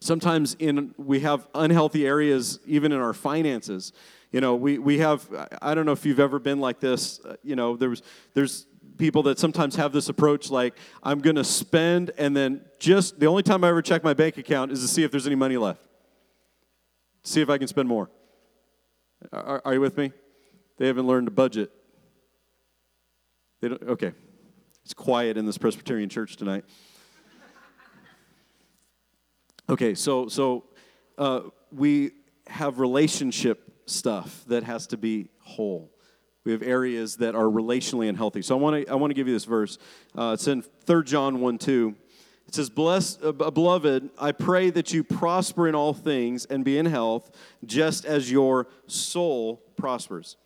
sometimes 0.00 0.54
in 0.58 0.94
we 0.96 1.20
have 1.20 1.46
unhealthy 1.54 2.06
areas 2.06 2.60
even 2.66 2.92
in 2.92 2.98
our 2.98 3.12
finances 3.12 3.92
you 4.30 4.40
know 4.40 4.54
we, 4.54 4.78
we 4.78 4.98
have 4.98 5.28
i 5.60 5.74
don't 5.74 5.86
know 5.86 5.92
if 5.92 6.06
you've 6.06 6.20
ever 6.20 6.38
been 6.38 6.60
like 6.60 6.80
this 6.80 7.20
uh, 7.24 7.36
you 7.42 7.56
know 7.56 7.76
there's 7.76 8.02
there's 8.34 8.66
people 8.96 9.22
that 9.22 9.38
sometimes 9.38 9.76
have 9.76 9.92
this 9.92 10.08
approach 10.08 10.50
like 10.50 10.74
i'm 11.02 11.20
going 11.20 11.36
to 11.36 11.44
spend 11.44 12.10
and 12.18 12.36
then 12.36 12.60
just 12.78 13.18
the 13.18 13.26
only 13.26 13.42
time 13.42 13.64
i 13.64 13.68
ever 13.68 13.82
check 13.82 14.04
my 14.04 14.14
bank 14.14 14.38
account 14.38 14.70
is 14.70 14.80
to 14.80 14.88
see 14.88 15.02
if 15.02 15.10
there's 15.10 15.26
any 15.26 15.36
money 15.36 15.56
left 15.56 15.88
see 17.24 17.40
if 17.40 17.50
i 17.50 17.58
can 17.58 17.66
spend 17.66 17.88
more 17.88 18.08
are, 19.32 19.60
are 19.64 19.74
you 19.74 19.80
with 19.80 19.96
me 19.96 20.12
they 20.76 20.86
haven't 20.86 21.06
learned 21.06 21.26
to 21.26 21.32
budget 21.32 21.72
they 23.60 23.68
don't, 23.68 23.82
okay. 23.82 24.12
It's 24.84 24.94
quiet 24.94 25.36
in 25.36 25.46
this 25.46 25.58
Presbyterian 25.58 26.08
church 26.08 26.36
tonight. 26.36 26.64
Okay, 29.70 29.94
so 29.94 30.28
so 30.28 30.64
uh, 31.18 31.40
we 31.70 32.12
have 32.46 32.78
relationship 32.78 33.70
stuff 33.84 34.44
that 34.46 34.64
has 34.64 34.86
to 34.88 34.96
be 34.96 35.28
whole. 35.40 35.92
We 36.44 36.52
have 36.52 36.62
areas 36.62 37.16
that 37.16 37.34
are 37.34 37.44
relationally 37.44 38.08
unhealthy. 38.08 38.40
So 38.40 38.56
I 38.56 38.60
want 38.60 38.86
to 38.86 38.90
I 38.90 38.94
want 38.94 39.10
to 39.10 39.14
give 39.14 39.26
you 39.26 39.34
this 39.34 39.44
verse. 39.44 39.76
Uh, 40.16 40.30
it's 40.34 40.48
in 40.48 40.62
3 40.62 41.04
John 41.04 41.40
1 41.40 41.58
2. 41.58 41.94
It 42.46 42.54
says, 42.54 42.70
Bless, 42.70 43.18
uh, 43.22 43.32
Beloved, 43.32 44.08
I 44.18 44.32
pray 44.32 44.70
that 44.70 44.94
you 44.94 45.04
prosper 45.04 45.68
in 45.68 45.74
all 45.74 45.92
things 45.92 46.46
and 46.46 46.64
be 46.64 46.78
in 46.78 46.86
health, 46.86 47.30
just 47.66 48.06
as 48.06 48.32
your 48.32 48.68
soul 48.86 49.62
prospers. 49.76 50.38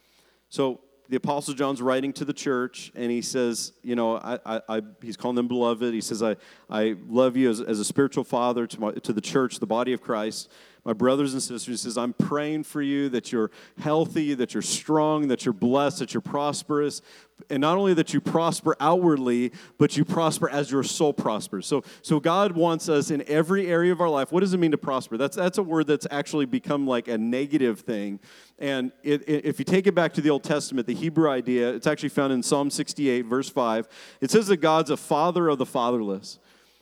So 0.49 0.81
the 1.09 1.17
Apostle 1.17 1.55
John's 1.55 1.83
writing 1.83 2.13
to 2.15 2.25
the 2.25 2.33
church, 2.33 2.93
and 2.95 3.11
he 3.11 3.23
says, 3.23 3.73
you 3.83 3.97
know, 3.97 4.17
I, 4.17 4.39
I, 4.47 4.61
I, 4.69 4.83
he's 5.03 5.17
calling 5.17 5.35
them 5.35 5.49
beloved. 5.49 5.93
He 5.93 6.01
says, 6.01 6.23
I, 6.23 6.37
I 6.71 6.97
love 7.09 7.37
you 7.37 7.51
as, 7.51 7.61
as 7.61 7.81
a 7.81 7.85
spiritual 7.85 8.25
father 8.25 8.67
to, 8.67 8.81
my, 8.81 8.93
to 8.93 9.13
the 9.13 9.21
church, 9.21 9.59
the 9.59 9.67
body 9.67 9.93
of 9.93 10.01
Christ 10.01 10.51
my 10.85 10.93
brothers 10.93 11.33
and 11.33 11.43
sisters. 11.43 11.67
He 11.67 11.77
says, 11.77 11.97
I'm 11.97 12.13
praying 12.13 12.65
for 12.65 12.83
you 12.83 13.09
that 13.11 13.31
you're 13.31 13.51
healthy, 13.81 14.35
that 14.35 14.53
you're 14.53 14.63
strong, 14.63 15.29
that 15.29 15.45
you're 15.45 15.53
blessed, 15.53 16.01
that 16.01 16.13
you're 16.13 16.21
prosperous. 16.21 17.03
And 17.51 17.61
not 17.61 17.77
only 17.77 17.95
that 17.95 18.13
you 18.13 18.21
prosper 18.21 18.77
outwardly, 18.81 19.53
but 19.79 19.97
you 19.97 20.05
prosper 20.05 20.51
as 20.51 20.71
your 20.71 20.83
soul 20.83 21.13
prospers. 21.13 21.67
So, 21.67 21.85
so 22.03 22.19
God 22.19 22.53
wants 22.53 22.89
us 22.89 23.11
in 23.11 23.23
every 23.29 23.69
area 23.69 23.93
of 23.93 24.01
our 24.01 24.09
life. 24.09 24.33
What 24.33 24.41
does 24.41 24.55
it 24.55 24.59
mean 24.59 24.73
to 24.73 24.79
prosper? 24.79 25.17
That's, 25.17 25.37
that's 25.37 25.59
a 25.59 25.63
word 25.63 25.87
that's 25.87 26.07
actually 26.11 26.47
become 26.47 26.87
like 26.87 27.07
a 27.07 27.19
negative 27.19 27.81
thing. 27.81 28.19
And 28.59 28.91
it, 29.05 29.23
it, 29.29 29.45
if 29.45 29.59
you 29.61 29.65
take 29.65 29.87
it 29.87 29.95
back 29.95 30.13
to 30.15 30.21
the 30.21 30.31
Old 30.31 30.45
Testament, 30.45 30.87
the 30.87 30.95
Hebrew 30.95 31.31
idea, 31.31 31.73
it's 31.73 31.87
actually 31.87 32.11
found 32.11 32.33
in 32.33 32.43
Psalm 32.43 32.71
68, 32.71 33.23
verse 33.23 33.49
5. 33.49 33.89
It 34.21 34.31
says 34.31 34.49
that 34.49 34.59
God's 34.59 34.91
a 34.91 34.97
father 34.97 35.49
of 35.49 35.59
the 35.59 35.67
fatherless, 35.67 36.39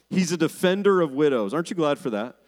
He's 0.09 0.33
a 0.33 0.37
defender 0.37 1.01
of 1.01 1.13
widows. 1.13 1.55
Aren't 1.55 1.71
you 1.71 1.77
glad 1.77 1.97
for 1.97 2.11
that? 2.11 2.40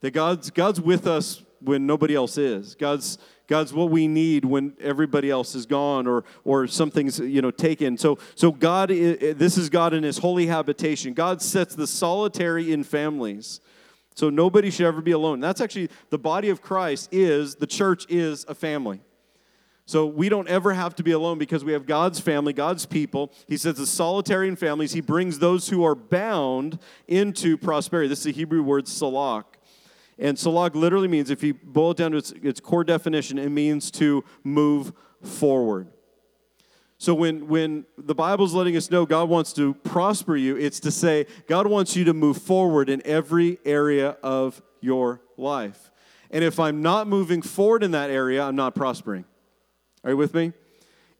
That 0.00 0.12
God's, 0.12 0.50
God's 0.50 0.80
with 0.80 1.06
us 1.06 1.42
when 1.60 1.86
nobody 1.86 2.14
else 2.14 2.38
is. 2.38 2.74
God's, 2.74 3.18
God's 3.48 3.72
what 3.72 3.90
we 3.90 4.06
need 4.06 4.44
when 4.44 4.74
everybody 4.80 5.30
else 5.30 5.54
is 5.54 5.66
gone 5.66 6.06
or, 6.06 6.24
or 6.44 6.66
something's 6.66 7.18
you 7.18 7.42
know, 7.42 7.50
taken. 7.50 7.96
So, 7.96 8.18
so 8.34 8.52
God, 8.52 8.90
this 8.90 9.58
is 9.58 9.68
God 9.68 9.94
in 9.94 10.02
his 10.02 10.18
holy 10.18 10.46
habitation. 10.46 11.14
God 11.14 11.42
sets 11.42 11.74
the 11.74 11.86
solitary 11.86 12.72
in 12.72 12.84
families. 12.84 13.60
So 14.14 14.30
nobody 14.30 14.70
should 14.70 14.86
ever 14.86 15.00
be 15.00 15.12
alone. 15.12 15.40
That's 15.40 15.60
actually 15.60 15.90
the 16.10 16.18
body 16.18 16.48
of 16.50 16.60
Christ 16.60 17.08
is, 17.12 17.56
the 17.56 17.66
church 17.66 18.04
is 18.08 18.44
a 18.48 18.54
family. 18.54 19.00
So 19.86 20.04
we 20.04 20.28
don't 20.28 20.48
ever 20.48 20.74
have 20.74 20.94
to 20.96 21.02
be 21.02 21.12
alone 21.12 21.38
because 21.38 21.64
we 21.64 21.72
have 21.72 21.86
God's 21.86 22.20
family, 22.20 22.52
God's 22.52 22.84
people. 22.84 23.32
He 23.46 23.56
says 23.56 23.76
the 23.76 23.86
solitary 23.86 24.48
in 24.48 24.56
families, 24.56 24.92
he 24.92 25.00
brings 25.00 25.38
those 25.38 25.68
who 25.70 25.82
are 25.84 25.94
bound 25.94 26.78
into 27.06 27.56
prosperity. 27.56 28.08
This 28.08 28.18
is 28.18 28.24
the 28.26 28.32
Hebrew 28.32 28.62
word 28.62 28.86
salak. 28.86 29.57
And 30.18 30.36
salag 30.36 30.74
literally 30.74 31.08
means, 31.08 31.30
if 31.30 31.42
you 31.42 31.54
boil 31.54 31.92
it 31.92 31.96
down 31.96 32.10
to 32.10 32.16
its, 32.16 32.32
its 32.42 32.60
core 32.60 32.84
definition, 32.84 33.38
it 33.38 33.50
means 33.50 33.90
to 33.92 34.24
move 34.42 34.92
forward. 35.22 35.88
So 37.00 37.14
when, 37.14 37.46
when 37.46 37.86
the 37.96 38.14
Bible's 38.14 38.52
letting 38.52 38.76
us 38.76 38.90
know 38.90 39.06
God 39.06 39.28
wants 39.28 39.52
to 39.52 39.74
prosper 39.74 40.34
you, 40.34 40.56
it's 40.56 40.80
to 40.80 40.90
say 40.90 41.26
God 41.46 41.68
wants 41.68 41.94
you 41.94 42.04
to 42.04 42.12
move 42.12 42.38
forward 42.38 42.90
in 42.90 43.00
every 43.06 43.58
area 43.64 44.16
of 44.22 44.60
your 44.80 45.20
life. 45.36 45.92
And 46.30 46.42
if 46.42 46.58
I'm 46.58 46.82
not 46.82 47.06
moving 47.06 47.40
forward 47.40 47.84
in 47.84 47.92
that 47.92 48.10
area, 48.10 48.42
I'm 48.42 48.56
not 48.56 48.74
prospering. 48.74 49.24
Are 50.02 50.10
you 50.10 50.16
with 50.16 50.34
me? 50.34 50.52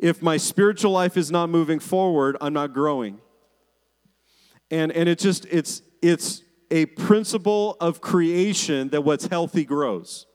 If 0.00 0.20
my 0.20 0.36
spiritual 0.36 0.90
life 0.90 1.16
is 1.16 1.30
not 1.30 1.48
moving 1.48 1.78
forward, 1.78 2.36
I'm 2.40 2.52
not 2.52 2.72
growing. 2.72 3.20
And 4.70 4.92
and 4.92 5.08
it 5.08 5.18
just 5.18 5.46
it's 5.46 5.82
it's 6.02 6.42
a 6.70 6.86
principle 6.86 7.76
of 7.80 8.00
creation 8.00 8.88
that 8.90 9.02
what's 9.02 9.26
healthy 9.26 9.64
grows. 9.64 10.26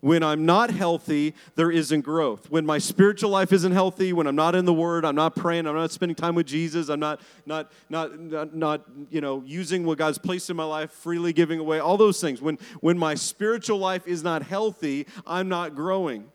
When 0.00 0.22
I'm 0.22 0.46
not 0.46 0.70
healthy, 0.70 1.34
there 1.56 1.72
isn't 1.72 2.02
growth. 2.02 2.48
When 2.50 2.64
my 2.64 2.78
spiritual 2.78 3.30
life 3.30 3.52
isn't 3.52 3.72
healthy, 3.72 4.12
when 4.12 4.28
I'm 4.28 4.36
not 4.36 4.54
in 4.54 4.64
the 4.64 4.72
Word, 4.72 5.04
I'm 5.04 5.16
not 5.16 5.34
praying, 5.34 5.66
I'm 5.66 5.74
not 5.74 5.90
spending 5.90 6.14
time 6.14 6.36
with 6.36 6.46
Jesus, 6.46 6.88
I'm 6.88 7.00
not, 7.00 7.20
not, 7.46 7.72
not, 7.88 8.16
not, 8.18 8.54
not 8.54 8.84
you 9.10 9.20
know, 9.20 9.42
using 9.44 9.84
what 9.84 9.98
God's 9.98 10.18
placed 10.18 10.50
in 10.50 10.56
my 10.56 10.64
life, 10.64 10.92
freely 10.92 11.32
giving 11.32 11.58
away, 11.58 11.80
all 11.80 11.96
those 11.96 12.20
things. 12.20 12.40
When, 12.40 12.58
when 12.80 12.96
my 12.96 13.16
spiritual 13.16 13.78
life 13.78 14.06
is 14.06 14.22
not 14.22 14.42
healthy, 14.42 15.06
I'm 15.26 15.48
not 15.48 15.74
growing. 15.74 16.30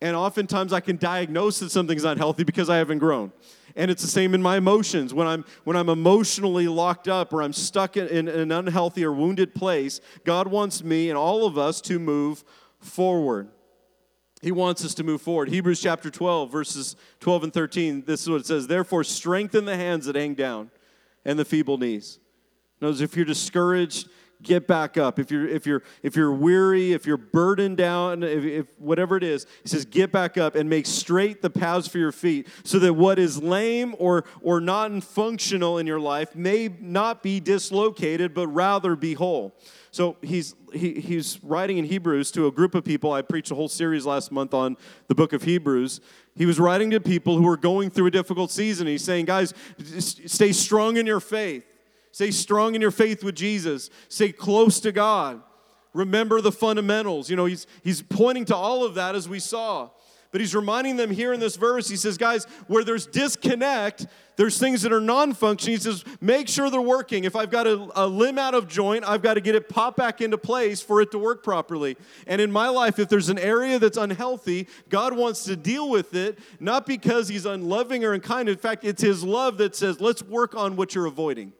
And 0.00 0.16
oftentimes 0.16 0.72
I 0.72 0.80
can 0.80 0.96
diagnose 0.96 1.58
that 1.58 1.70
something's 1.70 2.04
not 2.04 2.16
healthy 2.16 2.44
because 2.44 2.70
I 2.70 2.78
haven't 2.78 2.98
grown 2.98 3.30
and 3.76 3.90
it's 3.90 4.02
the 4.02 4.08
same 4.08 4.34
in 4.34 4.42
my 4.42 4.56
emotions. 4.56 5.14
When 5.14 5.26
i'm 5.26 5.44
when 5.64 5.76
i'm 5.76 5.88
emotionally 5.88 6.66
locked 6.66 7.08
up 7.08 7.32
or 7.32 7.42
i'm 7.42 7.52
stuck 7.52 7.96
in, 7.96 8.08
in, 8.08 8.28
an 8.28 8.50
unhealthy 8.50 9.04
or 9.04 9.12
wounded 9.12 9.54
place 9.54 10.00
god 10.24 10.48
wants 10.48 10.82
me 10.82 11.08
and 11.08 11.18
all 11.18 11.46
of 11.46 11.56
us 11.58 11.80
to 11.82 11.98
move 11.98 12.42
forward. 12.80 13.48
He 14.42 14.52
wants 14.52 14.84
us 14.84 14.94
to 14.94 15.04
move 15.04 15.22
forward. 15.22 15.48
Hebrews 15.48 15.80
chapter 15.80 16.10
12 16.10 16.50
verses 16.50 16.96
12 17.20 17.44
and 17.44 17.52
13 17.52 18.04
this 18.06 18.22
is 18.22 18.30
what 18.30 18.40
it 18.40 18.46
says 18.46 18.66
therefore 18.66 19.04
strengthen 19.04 19.64
the 19.64 19.76
hands 19.76 20.06
that 20.06 20.16
hang 20.16 20.34
down 20.34 20.70
and 21.24 21.38
the 21.38 21.44
feeble 21.44 21.78
knees. 21.78 22.18
Notice 22.80 23.00
if 23.00 23.16
you're 23.16 23.24
discouraged 23.24 24.08
get 24.46 24.66
back 24.66 24.96
up. 24.96 25.18
If 25.18 25.30
you're 25.30 25.46
if 25.46 25.66
you're 25.66 25.82
if 26.02 26.16
you're 26.16 26.32
weary, 26.32 26.92
if 26.92 27.04
you're 27.04 27.18
burdened 27.18 27.76
down, 27.76 28.22
if, 28.22 28.44
if, 28.44 28.80
whatever 28.80 29.16
it 29.16 29.24
is, 29.24 29.46
he 29.62 29.68
says, 29.68 29.84
get 29.84 30.12
back 30.12 30.38
up 30.38 30.54
and 30.54 30.70
make 30.70 30.86
straight 30.86 31.42
the 31.42 31.50
paths 31.50 31.86
for 31.88 31.98
your 31.98 32.12
feet, 32.12 32.48
so 32.64 32.78
that 32.78 32.94
what 32.94 33.18
is 33.18 33.42
lame 33.42 33.94
or 33.98 34.24
or 34.40 34.60
non-functional 34.60 35.76
in 35.78 35.86
your 35.86 36.00
life 36.00 36.34
may 36.34 36.70
not 36.80 37.22
be 37.22 37.40
dislocated, 37.40 38.32
but 38.32 38.46
rather 38.48 38.96
be 38.96 39.14
whole. 39.14 39.54
So 39.90 40.16
he's 40.22 40.54
he, 40.72 41.00
he's 41.00 41.42
writing 41.42 41.78
in 41.78 41.84
Hebrews 41.84 42.30
to 42.32 42.46
a 42.46 42.52
group 42.52 42.74
of 42.74 42.84
people. 42.84 43.12
I 43.12 43.22
preached 43.22 43.50
a 43.50 43.54
whole 43.54 43.68
series 43.68 44.06
last 44.06 44.30
month 44.30 44.54
on 44.54 44.76
the 45.08 45.14
book 45.14 45.32
of 45.32 45.42
Hebrews. 45.42 46.00
He 46.36 46.46
was 46.46 46.60
writing 46.60 46.90
to 46.90 47.00
people 47.00 47.36
who 47.36 47.44
were 47.44 47.56
going 47.56 47.90
through 47.90 48.06
a 48.06 48.10
difficult 48.10 48.50
season. 48.50 48.86
He's 48.86 49.02
saying, 49.02 49.24
guys, 49.24 49.54
stay 49.88 50.52
strong 50.52 50.98
in 50.98 51.06
your 51.06 51.20
faith 51.20 51.64
Stay 52.16 52.30
strong 52.30 52.74
in 52.74 52.80
your 52.80 52.90
faith 52.90 53.22
with 53.22 53.34
Jesus. 53.34 53.90
Stay 54.08 54.32
close 54.32 54.80
to 54.80 54.90
God. 54.90 55.42
Remember 55.92 56.40
the 56.40 56.50
fundamentals. 56.50 57.28
You 57.28 57.36
know, 57.36 57.44
he's, 57.44 57.66
he's 57.84 58.00
pointing 58.00 58.46
to 58.46 58.56
all 58.56 58.84
of 58.84 58.94
that 58.94 59.14
as 59.14 59.28
we 59.28 59.38
saw. 59.38 59.90
But 60.32 60.40
he's 60.40 60.54
reminding 60.54 60.96
them 60.96 61.10
here 61.10 61.34
in 61.34 61.40
this 61.40 61.56
verse. 61.56 61.90
He 61.90 61.96
says, 61.96 62.16
guys, 62.16 62.46
where 62.68 62.84
there's 62.84 63.04
disconnect, 63.04 64.06
there's 64.36 64.56
things 64.58 64.80
that 64.80 64.94
are 64.94 65.00
non 65.00 65.34
functioning. 65.34 65.76
He 65.76 65.82
says, 65.82 66.06
make 66.22 66.48
sure 66.48 66.70
they're 66.70 66.80
working. 66.80 67.24
If 67.24 67.36
I've 67.36 67.50
got 67.50 67.66
a, 67.66 67.86
a, 67.94 68.06
limb 68.06 68.38
out 68.38 68.54
of 68.54 68.66
joint, 68.66 69.04
I've 69.06 69.20
got 69.20 69.34
to 69.34 69.42
get 69.42 69.54
it 69.54 69.68
pop 69.68 69.94
back 69.96 70.22
into 70.22 70.38
place 70.38 70.80
for 70.80 71.02
it 71.02 71.10
to 71.10 71.18
work 71.18 71.44
properly. 71.44 71.98
And 72.26 72.40
in 72.40 72.50
my 72.50 72.70
life, 72.70 72.98
if 72.98 73.10
there's 73.10 73.28
an 73.28 73.38
area 73.38 73.78
that's 73.78 73.98
unhealthy, 73.98 74.68
God 74.88 75.14
wants 75.14 75.44
to 75.44 75.54
deal 75.54 75.90
with 75.90 76.14
it, 76.14 76.38
not 76.60 76.86
because 76.86 77.28
he's 77.28 77.44
unloving 77.44 78.06
or 78.06 78.14
unkind. 78.14 78.48
In 78.48 78.56
fact, 78.56 78.84
it's 78.84 79.02
his 79.02 79.22
love 79.22 79.58
that 79.58 79.76
says, 79.76 80.00
let's 80.00 80.22
work 80.22 80.54
on 80.54 80.76
what 80.76 80.94
you're 80.94 81.04
avoiding. 81.04 81.52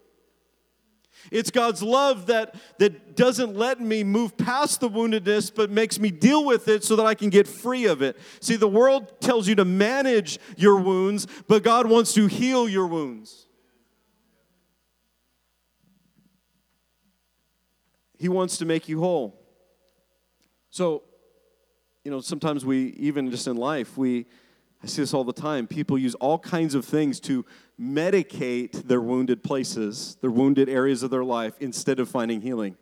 It's 1.31 1.51
God's 1.51 1.83
love 1.83 2.27
that, 2.27 2.55
that 2.79 3.17
doesn't 3.17 3.57
let 3.57 3.81
me 3.81 4.05
move 4.05 4.37
past 4.37 4.81
the 4.81 4.89
woundedness, 4.89 5.53
but 5.55 5.71
makes 5.71 5.99
me 5.99 6.11
deal 6.11 6.45
with 6.45 6.69
it 6.69 6.85
so 6.85 6.97
that 6.97 7.07
I 7.07 7.15
can 7.15 7.31
get 7.31 7.47
free 7.47 7.87
of 7.87 8.03
it. 8.03 8.17
See, 8.41 8.57
the 8.57 8.69
world 8.69 9.21
tells 9.21 9.49
you 9.49 9.55
to 9.57 9.65
manage 9.65 10.39
your 10.57 10.77
wounds, 10.77 11.27
but 11.49 11.63
God 11.63 11.89
wants 11.89 12.15
to 12.15 12.27
heal 12.27 12.69
your 12.69 12.87
wounds. 12.87 13.47
He 18.19 18.29
wants 18.29 18.59
to 18.59 18.65
make 18.65 18.89
you 18.89 19.01
whole. 19.01 19.39
So, 20.71 21.03
you 22.05 22.11
know, 22.11 22.21
sometimes 22.21 22.65
we, 22.65 22.89
even 22.99 23.31
just 23.31 23.47
in 23.47 23.57
life, 23.57 23.99
we, 23.99 24.27
I 24.83 24.87
see 24.87 25.03
this 25.03 25.15
all 25.15 25.25
the 25.25 25.33
time. 25.33 25.67
People 25.67 25.99
use 25.99 26.15
all 26.17 26.39
kinds 26.39 26.75
of 26.75 26.85
things 26.85 27.19
to 27.21 27.45
medicate 27.81 28.87
their 28.89 29.01
wounded 29.01 29.43
places, 29.43 30.17
their 30.21 30.31
wounded 30.31 30.69
areas 30.69 31.03
of 31.03 31.11
their 31.11 31.25
life, 31.25 31.55
instead 31.61 31.99
of 31.99 32.09
finding 32.09 32.41
healing. 32.41 32.77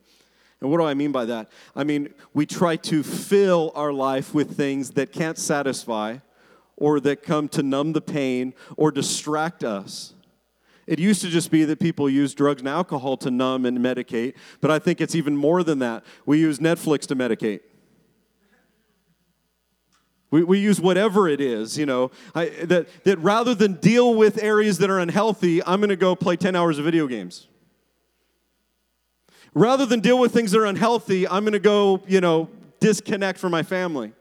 And 0.60 0.70
what 0.70 0.78
do 0.78 0.84
I 0.84 0.94
mean 0.94 1.12
by 1.12 1.24
that? 1.26 1.50
I 1.76 1.84
mean, 1.84 2.14
we 2.32 2.46
try 2.46 2.76
to 2.76 3.02
fill 3.02 3.72
our 3.74 3.92
life 3.92 4.34
with 4.34 4.56
things 4.56 4.92
that 4.92 5.12
can't 5.12 5.38
satisfy 5.38 6.18
or 6.76 7.00
that 7.00 7.22
come 7.22 7.48
to 7.48 7.62
numb 7.62 7.92
the 7.92 8.00
pain 8.00 8.54
or 8.76 8.90
distract 8.90 9.62
us. 9.62 10.14
It 10.86 10.98
used 10.98 11.22
to 11.22 11.28
just 11.28 11.50
be 11.50 11.64
that 11.64 11.80
people 11.80 12.10
use 12.10 12.34
drugs 12.34 12.60
and 12.60 12.68
alcohol 12.68 13.16
to 13.18 13.30
numb 13.30 13.64
and 13.64 13.78
medicate, 13.78 14.34
but 14.60 14.70
I 14.70 14.78
think 14.78 15.00
it's 15.00 15.14
even 15.14 15.36
more 15.36 15.62
than 15.62 15.78
that. 15.78 16.04
We 16.26 16.38
use 16.38 16.58
Netflix 16.58 17.06
to 17.06 17.16
medicate. 17.16 17.60
We, 20.34 20.42
we 20.42 20.58
use 20.58 20.80
whatever 20.80 21.28
it 21.28 21.40
is, 21.40 21.78
you 21.78 21.86
know, 21.86 22.10
I, 22.34 22.46
that, 22.64 22.88
that 23.04 23.20
rather 23.20 23.54
than 23.54 23.74
deal 23.74 24.16
with 24.16 24.42
areas 24.42 24.78
that 24.78 24.90
are 24.90 24.98
unhealthy, 24.98 25.62
I'm 25.62 25.78
going 25.78 25.90
to 25.90 25.96
go 25.96 26.16
play 26.16 26.34
10 26.34 26.56
hours 26.56 26.76
of 26.76 26.84
video 26.84 27.06
games. 27.06 27.46
Rather 29.54 29.86
than 29.86 30.00
deal 30.00 30.18
with 30.18 30.32
things 30.32 30.50
that 30.50 30.58
are 30.58 30.66
unhealthy, 30.66 31.28
I'm 31.28 31.44
going 31.44 31.52
to 31.52 31.60
go, 31.60 32.02
you 32.08 32.20
know, 32.20 32.50
disconnect 32.80 33.38
from 33.38 33.52
my 33.52 33.62
family. 33.62 34.12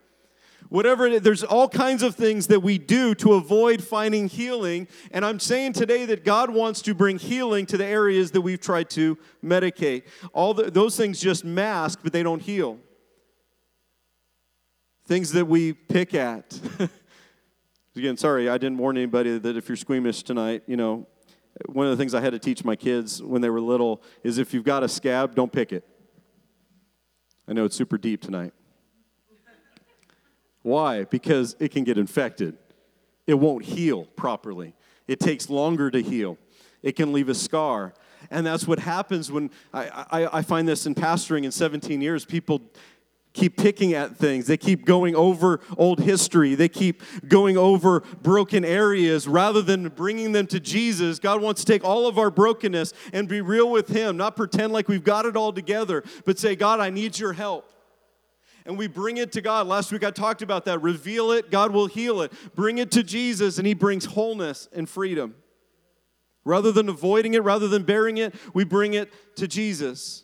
Whatever 0.69 1.07
it 1.07 1.13
is, 1.13 1.21
there's 1.23 1.43
all 1.43 1.67
kinds 1.67 2.03
of 2.03 2.13
things 2.13 2.45
that 2.45 2.59
we 2.59 2.77
do 2.77 3.15
to 3.15 3.33
avoid 3.33 3.83
finding 3.83 4.27
healing. 4.27 4.87
And 5.09 5.25
I'm 5.25 5.39
saying 5.39 5.73
today 5.73 6.05
that 6.05 6.23
God 6.23 6.51
wants 6.51 6.83
to 6.83 6.93
bring 6.93 7.17
healing 7.17 7.65
to 7.65 7.77
the 7.77 7.85
areas 7.85 8.29
that 8.33 8.41
we've 8.41 8.61
tried 8.61 8.91
to 8.91 9.17
medicate. 9.43 10.03
All 10.31 10.53
the, 10.53 10.69
those 10.69 10.95
things 10.95 11.19
just 11.19 11.43
mask, 11.43 12.01
but 12.03 12.13
they 12.13 12.21
don't 12.21 12.43
heal. 12.43 12.77
Things 15.05 15.33
that 15.33 15.45
we 15.45 15.73
pick 15.73 16.13
at. 16.13 16.59
Again, 17.95 18.15
sorry, 18.15 18.49
I 18.49 18.57
didn't 18.57 18.77
warn 18.77 18.97
anybody 18.97 19.37
that 19.37 19.57
if 19.57 19.67
you're 19.67 19.75
squeamish 19.75 20.23
tonight, 20.23 20.63
you 20.65 20.77
know, 20.77 21.05
one 21.67 21.85
of 21.85 21.91
the 21.91 21.97
things 21.97 22.13
I 22.13 22.21
had 22.21 22.31
to 22.31 22.39
teach 22.39 22.63
my 22.63 22.75
kids 22.75 23.21
when 23.21 23.41
they 23.41 23.49
were 23.49 23.61
little 23.61 24.01
is 24.23 24.37
if 24.37 24.53
you've 24.53 24.63
got 24.63 24.81
a 24.81 24.87
scab, 24.87 25.35
don't 25.35 25.51
pick 25.51 25.71
it. 25.71 25.85
I 27.47 27.53
know 27.53 27.65
it's 27.65 27.75
super 27.75 27.97
deep 27.97 28.21
tonight. 28.21 28.53
Why? 30.61 31.03
Because 31.03 31.55
it 31.59 31.71
can 31.71 31.83
get 31.83 31.97
infected. 31.97 32.57
It 33.27 33.35
won't 33.35 33.65
heal 33.65 34.05
properly. 34.05 34.73
It 35.07 35.19
takes 35.19 35.49
longer 35.49 35.91
to 35.91 36.01
heal. 36.01 36.37
It 36.81 36.95
can 36.95 37.11
leave 37.11 37.29
a 37.29 37.35
scar. 37.35 37.93
And 38.31 38.45
that's 38.45 38.65
what 38.65 38.79
happens 38.79 39.31
when 39.31 39.51
I, 39.73 40.05
I, 40.11 40.37
I 40.39 40.41
find 40.41 40.67
this 40.67 40.85
in 40.85 40.95
pastoring 40.95 41.43
in 41.43 41.51
17 41.51 42.01
years. 42.01 42.25
People 42.25 42.61
keep 43.33 43.57
picking 43.57 43.93
at 43.93 44.15
things. 44.15 44.47
They 44.47 44.57
keep 44.57 44.85
going 44.85 45.15
over 45.15 45.59
old 45.77 45.99
history. 45.99 46.55
They 46.55 46.69
keep 46.69 47.01
going 47.27 47.57
over 47.57 48.01
broken 48.21 48.63
areas 48.63 49.27
rather 49.27 49.61
than 49.61 49.89
bringing 49.89 50.31
them 50.31 50.47
to 50.47 50.59
Jesus. 50.59 51.19
God 51.19 51.41
wants 51.41 51.63
to 51.63 51.71
take 51.71 51.83
all 51.83 52.07
of 52.07 52.17
our 52.17 52.31
brokenness 52.31 52.93
and 53.11 53.27
be 53.27 53.41
real 53.41 53.69
with 53.69 53.89
Him, 53.89 54.17
not 54.17 54.35
pretend 54.35 54.71
like 54.71 54.87
we've 54.87 55.03
got 55.03 55.25
it 55.25 55.35
all 55.35 55.51
together, 55.51 56.03
but 56.25 56.39
say, 56.39 56.55
God, 56.55 56.79
I 56.79 56.89
need 56.89 57.19
your 57.19 57.33
help. 57.33 57.69
And 58.65 58.77
we 58.77 58.87
bring 58.87 59.17
it 59.17 59.33
to 59.33 59.41
God. 59.41 59.67
Last 59.67 59.91
week 59.91 60.05
I 60.05 60.11
talked 60.11 60.41
about 60.41 60.65
that. 60.65 60.81
Reveal 60.81 61.31
it, 61.31 61.51
God 61.51 61.71
will 61.71 61.87
heal 61.87 62.21
it. 62.21 62.31
Bring 62.55 62.77
it 62.77 62.91
to 62.91 63.03
Jesus, 63.03 63.57
and 63.57 63.67
He 63.67 63.73
brings 63.73 64.05
wholeness 64.05 64.69
and 64.71 64.87
freedom. 64.87 65.35
Rather 66.45 66.71
than 66.71 66.89
avoiding 66.89 67.33
it, 67.33 67.43
rather 67.43 67.67
than 67.67 67.83
bearing 67.83 68.17
it, 68.17 68.35
we 68.53 68.63
bring 68.63 68.93
it 68.93 69.11
to 69.37 69.47
Jesus. 69.47 70.22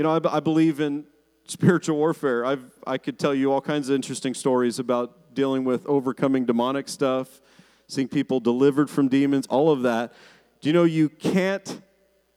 You 0.00 0.04
know, 0.04 0.16
I, 0.16 0.36
I 0.36 0.40
believe 0.40 0.80
in 0.80 1.04
spiritual 1.46 1.98
warfare. 1.98 2.46
I've, 2.46 2.64
I 2.86 2.96
could 2.96 3.18
tell 3.18 3.34
you 3.34 3.52
all 3.52 3.60
kinds 3.60 3.90
of 3.90 3.94
interesting 3.94 4.32
stories 4.32 4.78
about 4.78 5.34
dealing 5.34 5.62
with 5.62 5.86
overcoming 5.86 6.46
demonic 6.46 6.88
stuff, 6.88 7.42
seeing 7.86 8.08
people 8.08 8.40
delivered 8.40 8.88
from 8.88 9.08
demons, 9.08 9.46
all 9.48 9.70
of 9.70 9.82
that. 9.82 10.14
Do 10.62 10.70
you 10.70 10.72
know 10.72 10.84
you 10.84 11.10
can't 11.10 11.82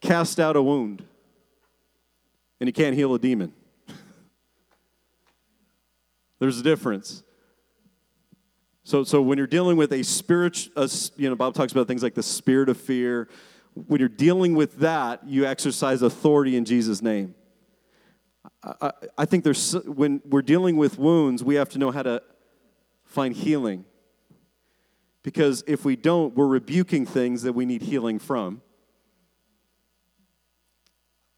cast 0.01 0.41
out 0.41 0.57
a 0.57 0.61
wound 0.61 1.05
and 2.59 2.67
you 2.67 2.73
can't 2.73 2.97
heal 2.97 3.13
a 3.13 3.19
demon? 3.19 3.53
There's 6.39 6.59
a 6.59 6.63
difference. 6.63 7.23
So, 8.83 9.05
so 9.05 9.21
when 9.21 9.37
you're 9.37 9.47
dealing 9.47 9.77
with 9.77 9.93
a 9.93 10.03
spirit, 10.03 10.67
you 11.15 11.29
know, 11.29 11.35
Bob 11.37 11.53
talks 11.53 11.71
about 11.71 11.87
things 11.87 12.03
like 12.03 12.15
the 12.15 12.23
spirit 12.23 12.67
of 12.67 12.75
fear. 12.75 13.29
When 13.87 14.01
you're 14.01 14.09
dealing 14.09 14.53
with 14.53 14.79
that, 14.79 15.25
you 15.25 15.45
exercise 15.45 16.01
authority 16.01 16.57
in 16.57 16.65
Jesus' 16.65 17.01
name. 17.01 17.35
I, 18.63 18.91
I 19.17 19.25
think 19.25 19.43
there's, 19.43 19.73
when 19.85 20.21
we're 20.25 20.41
dealing 20.41 20.77
with 20.77 20.97
wounds, 20.97 21.43
we 21.43 21.55
have 21.55 21.69
to 21.69 21.79
know 21.79 21.91
how 21.91 22.03
to 22.03 22.21
find 23.05 23.35
healing. 23.35 23.85
Because 25.21 25.63
if 25.67 25.85
we 25.85 25.95
don't, 25.95 26.35
we're 26.35 26.47
rebuking 26.47 27.05
things 27.05 27.43
that 27.43 27.53
we 27.53 27.65
need 27.65 27.81
healing 27.83 28.19
from. 28.19 28.61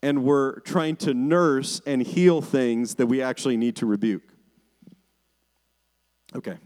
And 0.01 0.23
we're 0.23 0.59
trying 0.61 0.97
to 0.97 1.13
nurse 1.13 1.81
and 1.85 2.01
heal 2.01 2.41
things 2.41 2.95
that 2.95 3.07
we 3.07 3.21
actually 3.21 3.57
need 3.57 3.75
to 3.77 3.85
rebuke. 3.85 4.23
Okay. 6.35 6.57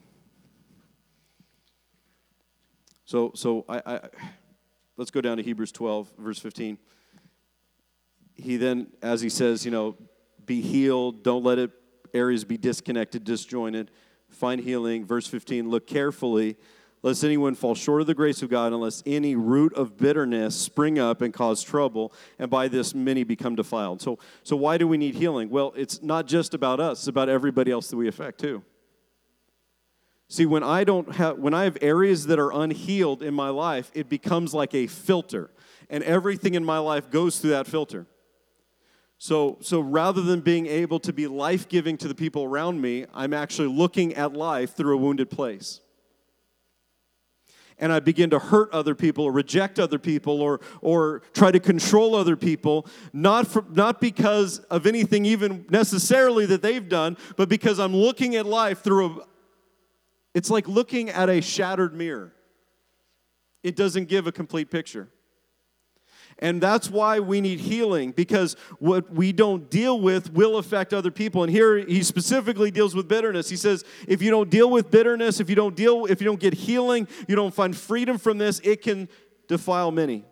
So, 3.05 3.31
so 3.33 3.65
I, 3.67 3.81
I, 3.85 3.99
let's 4.97 5.11
go 5.11 5.21
down 5.21 5.37
to 5.37 5.43
Hebrews 5.43 5.71
12, 5.71 6.13
verse 6.17 6.39
15. 6.39 6.77
He 8.35 8.57
then, 8.57 8.87
as 9.01 9.21
he 9.21 9.29
says, 9.29 9.65
you 9.65 9.71
know, 9.71 9.95
be 10.49 10.61
healed. 10.61 11.23
Don't 11.23 11.45
let 11.45 11.59
it 11.59 11.71
areas 12.13 12.43
be 12.43 12.57
disconnected, 12.57 13.23
disjointed. 13.23 13.89
Find 14.29 14.59
healing. 14.59 15.05
Verse 15.05 15.27
15, 15.27 15.69
look 15.69 15.87
carefully 15.87 16.57
lest 17.01 17.23
anyone 17.23 17.55
fall 17.55 17.75
short 17.75 18.01
of 18.01 18.07
the 18.07 18.13
grace 18.13 18.41
of 18.41 18.49
God, 18.49 18.73
unless 18.73 19.01
any 19.05 19.35
root 19.35 19.73
of 19.73 19.97
bitterness 19.97 20.55
spring 20.55 20.99
up 20.99 21.21
and 21.21 21.33
cause 21.33 21.63
trouble, 21.63 22.11
and 22.37 22.49
by 22.49 22.67
this 22.67 22.93
many 22.93 23.23
become 23.23 23.55
defiled. 23.55 24.01
So, 24.01 24.19
so 24.43 24.55
why 24.55 24.77
do 24.77 24.87
we 24.87 24.97
need 24.97 25.15
healing? 25.15 25.49
Well, 25.49 25.73
it's 25.75 26.01
not 26.01 26.27
just 26.27 26.53
about 26.53 26.79
us, 26.79 26.99
it's 26.99 27.07
about 27.07 27.29
everybody 27.29 27.71
else 27.71 27.89
that 27.89 27.97
we 27.97 28.07
affect 28.07 28.39
too. 28.39 28.63
See, 30.27 30.45
when 30.45 30.61
I 30.61 30.83
don't 30.83 31.15
have 31.15 31.39
when 31.39 31.53
I 31.53 31.63
have 31.63 31.77
areas 31.81 32.27
that 32.27 32.37
are 32.37 32.51
unhealed 32.51 33.23
in 33.23 33.33
my 33.33 33.49
life, 33.49 33.89
it 33.95 34.09
becomes 34.09 34.53
like 34.53 34.75
a 34.75 34.85
filter. 34.85 35.49
And 35.89 36.03
everything 36.03 36.53
in 36.53 36.63
my 36.63 36.77
life 36.77 37.09
goes 37.09 37.39
through 37.39 37.49
that 37.51 37.65
filter. 37.65 38.05
So, 39.21 39.57
so 39.59 39.81
rather 39.81 40.21
than 40.21 40.39
being 40.39 40.65
able 40.65 41.01
to 41.01 41.11
be 41.11 41.27
life 41.27 41.67
giving 41.67 41.97
to 41.97 42.07
the 42.07 42.15
people 42.15 42.45
around 42.45 42.79
me, 42.79 43.05
I'm 43.13 43.33
actually 43.33 43.67
looking 43.67 44.15
at 44.15 44.33
life 44.33 44.75
through 44.75 44.95
a 44.95 44.97
wounded 44.97 45.29
place. 45.29 45.81
And 47.77 47.91
I 47.91 47.99
begin 47.99 48.29
to 48.29 48.39
hurt 48.39 48.71
other 48.71 48.95
people 48.95 49.25
or 49.25 49.33
reject 49.33 49.77
other 49.77 49.99
people 49.99 50.41
or, 50.41 50.61
or 50.81 51.21
try 51.33 51.51
to 51.51 51.59
control 51.59 52.15
other 52.15 52.37
people, 52.37 52.87
not, 53.11 53.45
for, 53.45 53.65
not 53.69 53.99
because 53.99 54.59
of 54.59 54.87
anything 54.87 55.25
even 55.25 55.65
necessarily 55.69 56.45
that 56.45 56.61
they've 56.61 56.87
done, 56.87 57.17
but 57.35 57.49
because 57.49 57.77
I'm 57.77 57.95
looking 57.95 58.35
at 58.35 58.45
life 58.45 58.81
through 58.83 59.05
a, 59.05 59.25
it's 60.33 60.49
like 60.49 60.67
looking 60.67 61.09
at 61.09 61.29
a 61.29 61.41
shattered 61.41 61.93
mirror. 61.93 62.33
It 63.63 63.75
doesn't 63.75 64.07
give 64.07 64.27
a 64.27 64.31
complete 64.31 64.71
picture. 64.71 65.09
And 66.41 66.61
that's 66.61 66.89
why 66.89 67.19
we 67.19 67.41
need 67.41 67.59
healing 67.59 68.11
because 68.11 68.55
what 68.79 69.13
we 69.13 69.33
don't 69.33 69.69
deal 69.69 69.99
with 69.99 70.31
will 70.31 70.57
affect 70.57 70.93
other 70.93 71.11
people. 71.11 71.43
And 71.43 71.51
here 71.51 71.77
he 71.77 72.01
specifically 72.01 72.71
deals 72.71 72.95
with 72.95 73.09
bitterness. 73.09 73.49
He 73.49 73.57
says, 73.57 73.83
if 74.07 74.21
you 74.21 74.31
don't 74.31 74.49
deal 74.49 74.69
with 74.69 74.89
bitterness, 74.89 75.41
if 75.41 75.49
you 75.49 75.55
don't 75.55 75.75
deal, 75.75 76.05
if 76.05 76.21
you 76.21 76.25
don't 76.25 76.39
get 76.39 76.53
healing, 76.53 77.09
you 77.27 77.35
don't 77.35 77.53
find 77.53 77.75
freedom 77.75 78.17
from 78.17 78.37
this, 78.37 78.61
it 78.63 78.81
can 78.81 79.09
defile 79.49 79.91
many. 79.91 80.23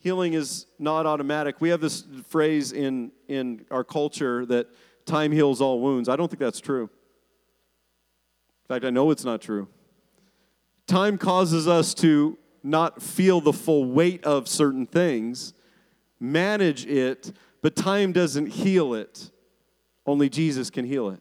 Healing 0.00 0.32
is 0.32 0.66
not 0.78 1.06
automatic. 1.06 1.60
We 1.60 1.68
have 1.68 1.80
this 1.80 2.04
phrase 2.26 2.72
in, 2.72 3.12
in 3.28 3.66
our 3.70 3.84
culture 3.84 4.44
that 4.46 4.66
time 5.06 5.30
heals 5.30 5.60
all 5.60 5.80
wounds. 5.80 6.08
I 6.08 6.16
don't 6.16 6.28
think 6.28 6.40
that's 6.40 6.60
true. 6.60 6.84
In 8.64 8.74
fact, 8.74 8.84
I 8.84 8.90
know 8.90 9.12
it's 9.12 9.24
not 9.24 9.40
true. 9.40 9.68
Time 10.88 11.18
causes 11.18 11.68
us 11.68 11.94
to 11.94 12.36
not 12.62 13.02
feel 13.02 13.40
the 13.40 13.52
full 13.52 13.84
weight 13.84 14.24
of 14.24 14.48
certain 14.48 14.86
things, 14.86 15.54
manage 16.18 16.86
it, 16.86 17.32
but 17.62 17.76
time 17.76 18.12
doesn't 18.12 18.46
heal 18.46 18.94
it. 18.94 19.30
Only 20.06 20.28
Jesus 20.28 20.70
can 20.70 20.84
heal 20.84 21.10
it. 21.10 21.20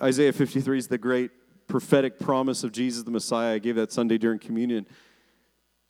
Isaiah 0.00 0.32
53 0.32 0.78
is 0.78 0.88
the 0.88 0.98
great 0.98 1.30
prophetic 1.66 2.18
promise 2.18 2.64
of 2.64 2.72
Jesus 2.72 3.02
the 3.02 3.10
Messiah. 3.10 3.54
I 3.54 3.58
gave 3.58 3.76
that 3.76 3.92
Sunday 3.92 4.18
during 4.18 4.38
communion. 4.38 4.86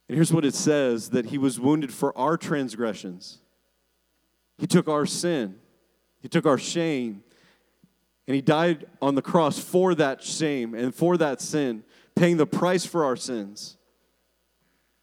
And 0.09 0.17
here's 0.17 0.33
what 0.33 0.45
it 0.45 0.55
says 0.55 1.11
that 1.11 1.27
he 1.27 1.39
was 1.39 1.61
wounded 1.61 1.93
for 1.93 2.17
our 2.17 2.37
transgressions. 2.37 3.39
He 4.57 4.67
took 4.67 4.89
our 4.89 5.07
sin. 5.07 5.57
He 6.21 6.29
took 6.29 6.47
our 6.47 6.59
shame. 6.59 7.23
And 8.29 8.35
he 8.35 8.43
died 8.43 8.85
on 9.01 9.15
the 9.15 9.23
cross 9.23 9.59
for 9.59 9.95
that 9.95 10.23
shame 10.23 10.75
and 10.75 10.95
for 10.95 11.17
that 11.17 11.41
sin, 11.41 11.83
paying 12.15 12.37
the 12.37 12.47
price 12.47 12.85
for 12.85 13.03
our 13.03 13.17
sins. 13.17 13.79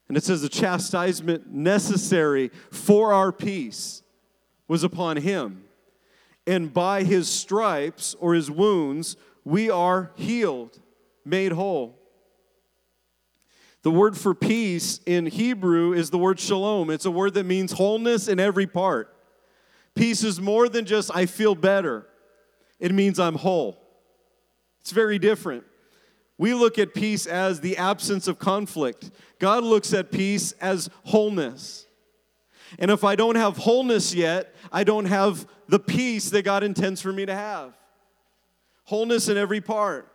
And 0.07 0.15
it 0.15 0.23
says 0.23 0.43
the 0.43 0.49
chastisement 0.49 1.51
necessary 1.51 2.51
for 2.69 3.11
our 3.11 3.31
peace 3.31 4.03
was 4.67 4.83
upon 4.83 5.17
him. 5.17 5.63
And 6.45 6.71
by 6.71 7.01
his 7.01 7.27
stripes 7.27 8.15
or 8.19 8.35
his 8.35 8.51
wounds, 8.51 9.17
we 9.43 9.71
are 9.71 10.11
healed, 10.13 10.79
made 11.25 11.51
whole. 11.51 11.97
The 13.81 13.89
word 13.89 14.15
for 14.15 14.35
peace 14.35 14.99
in 15.07 15.25
Hebrew 15.25 15.93
is 15.93 16.11
the 16.11 16.19
word 16.19 16.39
shalom. 16.39 16.91
It's 16.91 17.05
a 17.05 17.11
word 17.11 17.33
that 17.33 17.47
means 17.47 17.71
wholeness 17.71 18.27
in 18.27 18.39
every 18.39 18.67
part. 18.67 19.15
Peace 19.95 20.23
is 20.23 20.39
more 20.39 20.69
than 20.69 20.85
just 20.85 21.09
I 21.15 21.25
feel 21.25 21.55
better, 21.55 22.07
it 22.79 22.93
means 22.93 23.19
I'm 23.19 23.35
whole. 23.35 23.81
It's 24.81 24.91
very 24.91 25.19
different. 25.19 25.63
We 26.37 26.53
look 26.53 26.77
at 26.77 26.93
peace 26.93 27.25
as 27.25 27.61
the 27.61 27.77
absence 27.77 28.27
of 28.27 28.39
conflict. 28.39 29.09
God 29.39 29.63
looks 29.63 29.93
at 29.93 30.11
peace 30.11 30.51
as 30.53 30.89
wholeness. 31.03 31.85
And 32.77 32.91
if 32.91 33.03
I 33.03 33.15
don't 33.15 33.35
have 33.35 33.57
wholeness 33.57 34.13
yet, 34.13 34.53
I 34.71 34.83
don't 34.83 35.05
have 35.05 35.47
the 35.67 35.79
peace 35.79 36.29
that 36.31 36.43
God 36.43 36.63
intends 36.63 37.01
for 37.01 37.13
me 37.13 37.25
to 37.25 37.33
have. 37.33 37.73
Wholeness 38.85 39.29
in 39.29 39.37
every 39.37 39.61
part. 39.61 40.11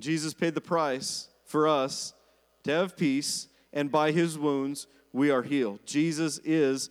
Jesus 0.00 0.34
paid 0.34 0.54
the 0.54 0.60
price 0.60 1.28
for 1.44 1.68
us 1.68 2.14
to 2.64 2.72
have 2.72 2.96
peace, 2.96 3.48
and 3.72 3.90
by 3.90 4.12
his 4.12 4.38
wounds, 4.38 4.86
we 5.12 5.30
are 5.30 5.42
healed. 5.42 5.80
Jesus 5.86 6.38
is 6.44 6.90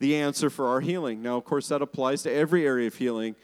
the 0.00 0.16
answer 0.16 0.50
for 0.50 0.68
our 0.68 0.80
healing. 0.80 1.22
Now, 1.22 1.36
of 1.36 1.44
course, 1.44 1.68
that 1.68 1.82
applies 1.82 2.22
to 2.22 2.32
every 2.32 2.66
area 2.66 2.86
of 2.86 2.96
healing. 2.96 3.36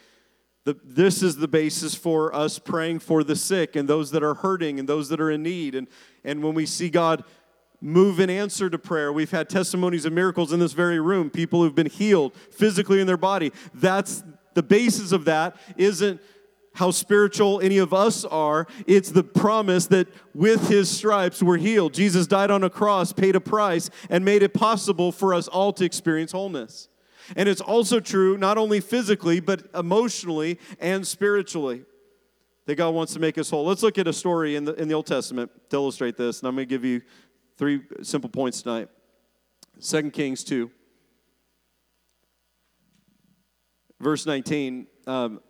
The, 0.65 0.77
this 0.85 1.23
is 1.23 1.37
the 1.37 1.49
basis 1.49 1.95
for 1.95 2.35
us 2.35 2.59
praying 2.59 2.99
for 2.99 3.25
the 3.25 3.37
sick 3.37 3.77
and 3.77 3.89
those 3.89 4.11
that 4.11 4.23
are 4.23 4.35
hurting 4.35 4.79
and 4.79 4.89
those 4.89 5.09
that 5.09 5.21
are 5.21 5.31
in 5.31 5.43
need. 5.43 5.75
And, 5.75 5.89
and 6.23 6.43
when 6.43 6.55
we 6.55 6.67
see 6.67 6.91
God 6.91 7.25
move 7.81 8.21
in 8.21 8.29
answer 8.29 8.69
to 8.69 8.79
prayer, 8.79 9.13
we've 9.13 9.31
had 9.31 9.49
testimonies 9.49 10.05
of 10.05 10.13
miracles 10.13 10.53
in 10.53 10.61
this 10.61 10.73
very 10.73 11.01
room, 11.01 11.31
people 11.31 11.63
who've 11.63 11.75
been 11.75 11.89
healed 11.89 12.37
physically 12.51 13.01
in 13.01 13.07
their 13.07 13.17
body. 13.17 13.53
That's 13.73 14.23
the 14.55 14.63
basis 14.63 15.13
of 15.13 15.25
that 15.25 15.57
isn't 15.77 16.21
how 16.75 16.91
spiritual 16.91 17.61
any 17.61 17.79
of 17.79 17.93
us 17.93 18.25
are. 18.25 18.67
It's 18.87 19.11
the 19.11 19.25
promise 19.25 19.87
that 19.89 20.09
with 20.35 20.69
his 20.69 20.91
stripes 20.91 21.43
we're 21.43 21.59
healed. 21.59 21.95
Jesus 21.95 22.27
died 22.27 22.51
on 22.51 22.63
a 22.65 22.71
cross, 22.71 23.13
paid 23.13 23.37
a 23.37 23.41
price, 23.41 23.91
and 24.09 24.25
made 24.25 24.43
it 24.43 24.55
possible 24.55 25.13
for 25.13 25.35
us 25.35 25.49
all 25.49 25.73
to 25.75 25.85
experience 25.85 26.33
wholeness. 26.33 26.89
And 27.37 27.49
it's 27.49 27.61
also 27.61 28.01
true 28.01 28.37
not 28.37 28.59
only 28.59 28.81
physically, 28.81 29.41
but 29.41 29.69
emotionally 29.75 30.59
and 30.81 31.07
spiritually 31.07 31.85
that 32.67 32.77
God 32.77 32.95
wants 32.95 33.13
to 33.15 33.21
make 33.21 33.39
us 33.39 33.51
whole. 33.51 33.65
Let's 33.65 33.83
look 33.83 33.99
at 33.99 34.07
a 34.07 34.13
story 34.13 34.57
in 34.57 34.65
the, 34.65 34.75
in 34.75 34.89
the 34.89 34.95
Old 34.95 35.07
Testament 35.07 35.51
to 35.71 35.77
illustrate 35.77 36.17
this, 36.17 36.41
and 36.41 36.49
I'm 36.49 36.55
going 36.55 36.69
to 36.69 36.73
give 36.73 36.85
you 36.85 37.03
three 37.57 37.83
simple 38.03 38.31
points 38.31 38.63
tonight. 38.63 38.89
2 39.81 40.11
Kings 40.11 40.45
2, 40.45 40.71
verse 44.01 44.27
19. 44.27 44.87
Um, 45.07 45.41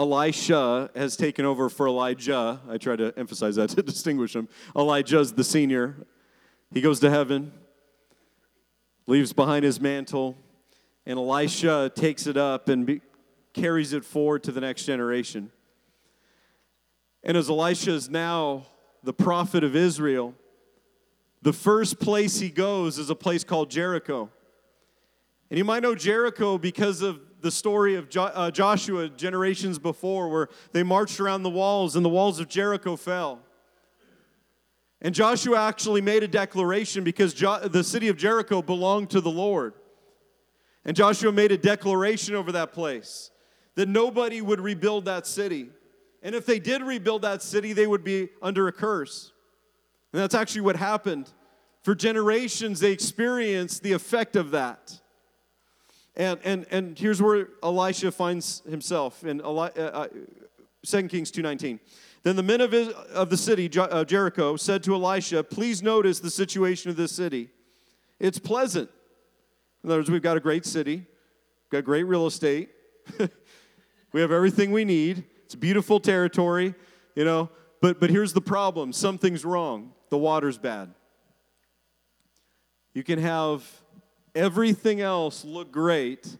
Elisha 0.00 0.90
has 0.96 1.14
taken 1.14 1.44
over 1.44 1.68
for 1.68 1.86
Elijah. 1.86 2.58
I 2.66 2.78
try 2.78 2.96
to 2.96 3.12
emphasize 3.18 3.56
that 3.56 3.68
to 3.76 3.82
distinguish 3.82 4.34
him. 4.34 4.48
Elijah's 4.74 5.34
the 5.34 5.44
senior. 5.44 6.06
He 6.72 6.80
goes 6.80 7.00
to 7.00 7.10
heaven, 7.10 7.52
leaves 9.06 9.34
behind 9.34 9.62
his 9.62 9.78
mantle, 9.78 10.38
and 11.04 11.18
Elisha 11.18 11.92
takes 11.94 12.26
it 12.26 12.38
up 12.38 12.70
and 12.70 12.86
be, 12.86 13.02
carries 13.52 13.92
it 13.92 14.02
forward 14.02 14.42
to 14.44 14.52
the 14.52 14.60
next 14.62 14.84
generation. 14.84 15.50
And 17.22 17.36
as 17.36 17.50
Elisha 17.50 17.92
is 17.92 18.08
now 18.08 18.64
the 19.02 19.12
prophet 19.12 19.64
of 19.64 19.76
Israel, 19.76 20.34
the 21.42 21.52
first 21.52 22.00
place 22.00 22.40
he 22.40 22.48
goes 22.48 22.96
is 22.96 23.10
a 23.10 23.14
place 23.14 23.44
called 23.44 23.70
Jericho. 23.70 24.30
And 25.50 25.58
you 25.58 25.64
might 25.64 25.82
know 25.82 25.94
Jericho 25.94 26.56
because 26.56 27.02
of 27.02 27.20
the 27.40 27.50
story 27.50 27.96
of 27.96 28.08
jo- 28.08 28.24
uh, 28.24 28.50
Joshua 28.50 29.08
generations 29.08 29.78
before, 29.78 30.28
where 30.28 30.48
they 30.72 30.82
marched 30.82 31.20
around 31.20 31.42
the 31.42 31.50
walls 31.50 31.96
and 31.96 32.04
the 32.04 32.10
walls 32.10 32.40
of 32.40 32.48
Jericho 32.48 32.96
fell. 32.96 33.40
And 35.02 35.14
Joshua 35.14 35.58
actually 35.60 36.02
made 36.02 36.22
a 36.22 36.28
declaration 36.28 37.04
because 37.04 37.32
jo- 37.32 37.60
the 37.60 37.84
city 37.84 38.08
of 38.08 38.16
Jericho 38.16 38.60
belonged 38.60 39.10
to 39.10 39.20
the 39.20 39.30
Lord. 39.30 39.74
And 40.84 40.96
Joshua 40.96 41.32
made 41.32 41.52
a 41.52 41.58
declaration 41.58 42.34
over 42.34 42.52
that 42.52 42.72
place 42.72 43.30
that 43.74 43.88
nobody 43.88 44.40
would 44.40 44.60
rebuild 44.60 45.06
that 45.06 45.26
city. 45.26 45.70
And 46.22 46.34
if 46.34 46.44
they 46.44 46.58
did 46.58 46.82
rebuild 46.82 47.22
that 47.22 47.42
city, 47.42 47.72
they 47.72 47.86
would 47.86 48.04
be 48.04 48.28
under 48.42 48.68
a 48.68 48.72
curse. 48.72 49.32
And 50.12 50.20
that's 50.20 50.34
actually 50.34 50.62
what 50.62 50.76
happened. 50.76 51.30
For 51.82 51.94
generations, 51.94 52.80
they 52.80 52.92
experienced 52.92 53.82
the 53.82 53.92
effect 53.92 54.36
of 54.36 54.50
that. 54.50 55.00
And, 56.20 56.38
and, 56.44 56.66
and 56.70 56.98
here's 56.98 57.22
where 57.22 57.48
Elisha 57.62 58.12
finds 58.12 58.60
himself 58.68 59.24
in 59.24 59.40
Eli, 59.40 59.70
uh, 59.74 59.80
uh, 59.80 60.08
2 60.84 61.08
Kings 61.08 61.32
2.19. 61.32 61.80
Then 62.24 62.36
the 62.36 62.42
men 62.42 62.60
of, 62.60 62.74
of 62.74 63.30
the 63.30 63.38
city, 63.38 63.70
uh, 63.78 64.04
Jericho, 64.04 64.56
said 64.56 64.82
to 64.82 64.94
Elisha, 64.94 65.42
Please 65.42 65.82
notice 65.82 66.20
the 66.20 66.28
situation 66.28 66.90
of 66.90 66.98
this 66.98 67.10
city. 67.10 67.48
It's 68.18 68.38
pleasant. 68.38 68.90
In 69.82 69.88
other 69.88 70.00
words, 70.00 70.10
we've 70.10 70.20
got 70.20 70.36
a 70.36 70.40
great 70.40 70.66
city, 70.66 71.06
got 71.70 71.84
great 71.84 72.04
real 72.04 72.26
estate, 72.26 72.68
we 74.12 74.20
have 74.20 74.30
everything 74.30 74.72
we 74.72 74.84
need. 74.84 75.24
It's 75.46 75.54
beautiful 75.54 76.00
territory, 76.00 76.74
you 77.14 77.24
know. 77.24 77.48
But, 77.80 77.98
but 77.98 78.10
here's 78.10 78.34
the 78.34 78.42
problem 78.42 78.92
something's 78.92 79.42
wrong. 79.42 79.94
The 80.10 80.18
water's 80.18 80.58
bad. 80.58 80.92
You 82.92 83.04
can 83.04 83.18
have 83.18 83.64
everything 84.34 85.00
else 85.00 85.44
look 85.44 85.72
great, 85.72 86.36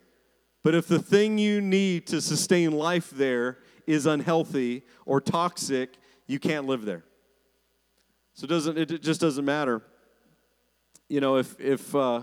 but 0.62 0.74
if 0.74 0.86
the 0.86 0.98
thing 0.98 1.38
you 1.38 1.60
need 1.60 2.06
to 2.08 2.20
sustain 2.20 2.72
life 2.72 3.10
there 3.10 3.58
is 3.86 4.06
unhealthy 4.06 4.82
or 5.06 5.20
toxic, 5.20 5.96
you 6.26 6.38
can't 6.38 6.66
live 6.66 6.84
there. 6.84 7.04
So 8.34 8.44
it 8.44 8.48
doesn't 8.48 8.78
it 8.78 9.02
just 9.02 9.20
doesn't 9.20 9.44
matter. 9.44 9.82
You 11.08 11.20
know, 11.20 11.36
if 11.36 11.58
if 11.60 11.94
uh, 11.94 12.22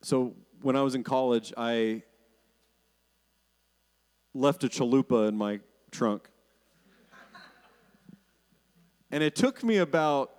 so 0.00 0.34
when 0.62 0.76
I 0.76 0.82
was 0.82 0.94
in 0.94 1.02
college, 1.02 1.52
I 1.56 2.02
left 4.34 4.64
a 4.64 4.68
chalupa 4.68 5.28
in 5.28 5.36
my 5.36 5.60
trunk. 5.90 6.28
And 9.10 9.22
it 9.22 9.36
took 9.36 9.62
me 9.62 9.76
about 9.76 10.30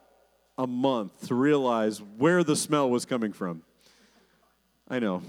a 0.58 0.68
month 0.68 1.28
to 1.28 1.36
realize 1.36 2.02
where 2.18 2.44
the 2.44 2.56
smell 2.56 2.90
was 2.90 3.06
coming 3.06 3.34
from. 3.34 3.64
I 4.88 5.00
know. 5.00 5.22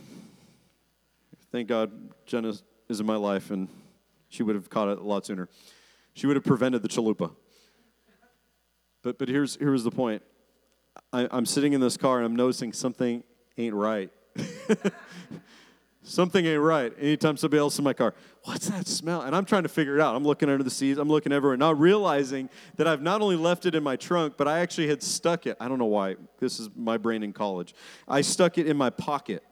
Thank 1.51 1.69
God 1.69 1.91
Jenna 2.27 2.53
is 2.89 3.01
in 3.01 3.07
my 3.07 3.17
life 3.17 3.51
and 3.51 3.69
she 4.29 4.43
would 4.43 4.55
have 4.55 4.69
caught 4.69 4.89
it 4.89 4.99
a 4.99 5.03
lot 5.03 5.25
sooner. 5.25 5.49
She 6.15 6.27
would 6.27 6.37
have 6.37 6.45
prevented 6.45 6.83
the 6.83 6.89
chalupa. 6.89 7.31
But, 9.03 9.19
but 9.19 9.29
here's, 9.29 9.57
here's 9.57 9.85
the 9.85 9.91
point 9.91 10.23
I, 11.13 11.29
I'm 11.31 11.47
sitting 11.47 11.73
in 11.73 11.81
this 11.81 11.97
car 11.97 12.19
and 12.19 12.27
I'm 12.27 12.37
noticing 12.37 12.73
something 12.73 13.23
ain't 13.57 13.75
right. 13.75 14.11
Something 16.07 16.45
ain't 16.45 16.61
right. 16.61 16.93
Anytime 17.01 17.39
somebody 17.39 17.59
else 17.59 17.79
in 17.79 17.85
my 17.85 17.95
car, 17.95 18.13
what's 18.43 18.69
that 18.69 18.87
smell? 18.87 19.23
And 19.23 19.35
I'm 19.35 19.47
trying 19.47 19.63
to 19.63 19.71
figure 19.71 19.95
it 19.95 20.03
out. 20.03 20.15
I'm 20.15 20.23
looking 20.23 20.51
under 20.51 20.63
the 20.63 20.71
seats, 20.71 20.99
I'm 20.99 21.09
looking 21.09 21.33
everywhere, 21.33 21.57
not 21.57 21.81
realizing 21.81 22.51
that 22.77 22.87
I've 22.87 23.01
not 23.01 23.23
only 23.23 23.37
left 23.37 23.65
it 23.65 23.75
in 23.75 23.83
my 23.83 23.97
trunk, 23.97 24.35
but 24.37 24.47
I 24.47 24.61
actually 24.61 24.89
had 24.89 25.03
stuck 25.03 25.47
it. 25.47 25.57
I 25.59 25.67
don't 25.67 25.79
know 25.79 25.87
why. 25.87 26.17
This 26.41 26.61
is 26.61 26.69
my 26.77 26.99
brain 26.99 27.23
in 27.23 27.33
college. 27.33 27.75
I 28.07 28.21
stuck 28.21 28.59
it 28.59 28.67
in 28.67 28.77
my 28.77 28.91
pocket. 28.91 29.43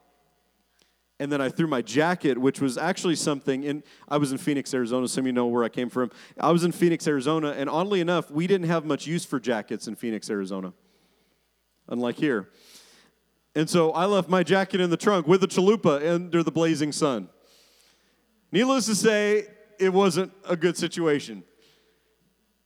And 1.19 1.31
then 1.31 1.41
I 1.41 1.49
threw 1.49 1.65
my 1.65 1.81
jacket, 1.81 2.37
which 2.37 2.61
was 2.61 2.77
actually 2.77 3.15
something 3.15 3.63
in 3.63 3.83
I 4.07 4.17
was 4.17 4.31
in 4.31 4.37
Phoenix, 4.37 4.71
Arizona. 4.75 5.07
Some 5.07 5.23
of 5.23 5.27
you 5.27 5.33
know 5.33 5.47
where 5.47 5.63
I 5.63 5.69
came 5.69 5.89
from. 5.89 6.11
I 6.39 6.51
was 6.51 6.63
in 6.63 6.71
Phoenix, 6.71 7.07
Arizona, 7.07 7.55
and 7.57 7.67
oddly 7.67 7.99
enough, 7.99 8.29
we 8.29 8.45
didn't 8.45 8.67
have 8.67 8.85
much 8.85 9.07
use 9.07 9.25
for 9.25 9.39
jackets 9.39 9.87
in 9.87 9.95
Phoenix, 9.95 10.29
Arizona. 10.29 10.73
Unlike 11.87 12.17
here. 12.17 12.49
And 13.55 13.69
so 13.69 13.91
I 13.91 14.05
left 14.05 14.29
my 14.29 14.43
jacket 14.43 14.81
in 14.81 14.89
the 14.89 14.97
trunk 14.97 15.27
with 15.27 15.41
the 15.41 15.47
chalupa 15.47 16.13
under 16.13 16.41
the 16.41 16.51
blazing 16.51 16.91
sun. 16.91 17.29
Needless 18.51 18.85
to 18.87 18.95
say, 18.95 19.47
it 19.79 19.93
wasn't 19.93 20.31
a 20.47 20.55
good 20.55 20.77
situation. 20.77 21.43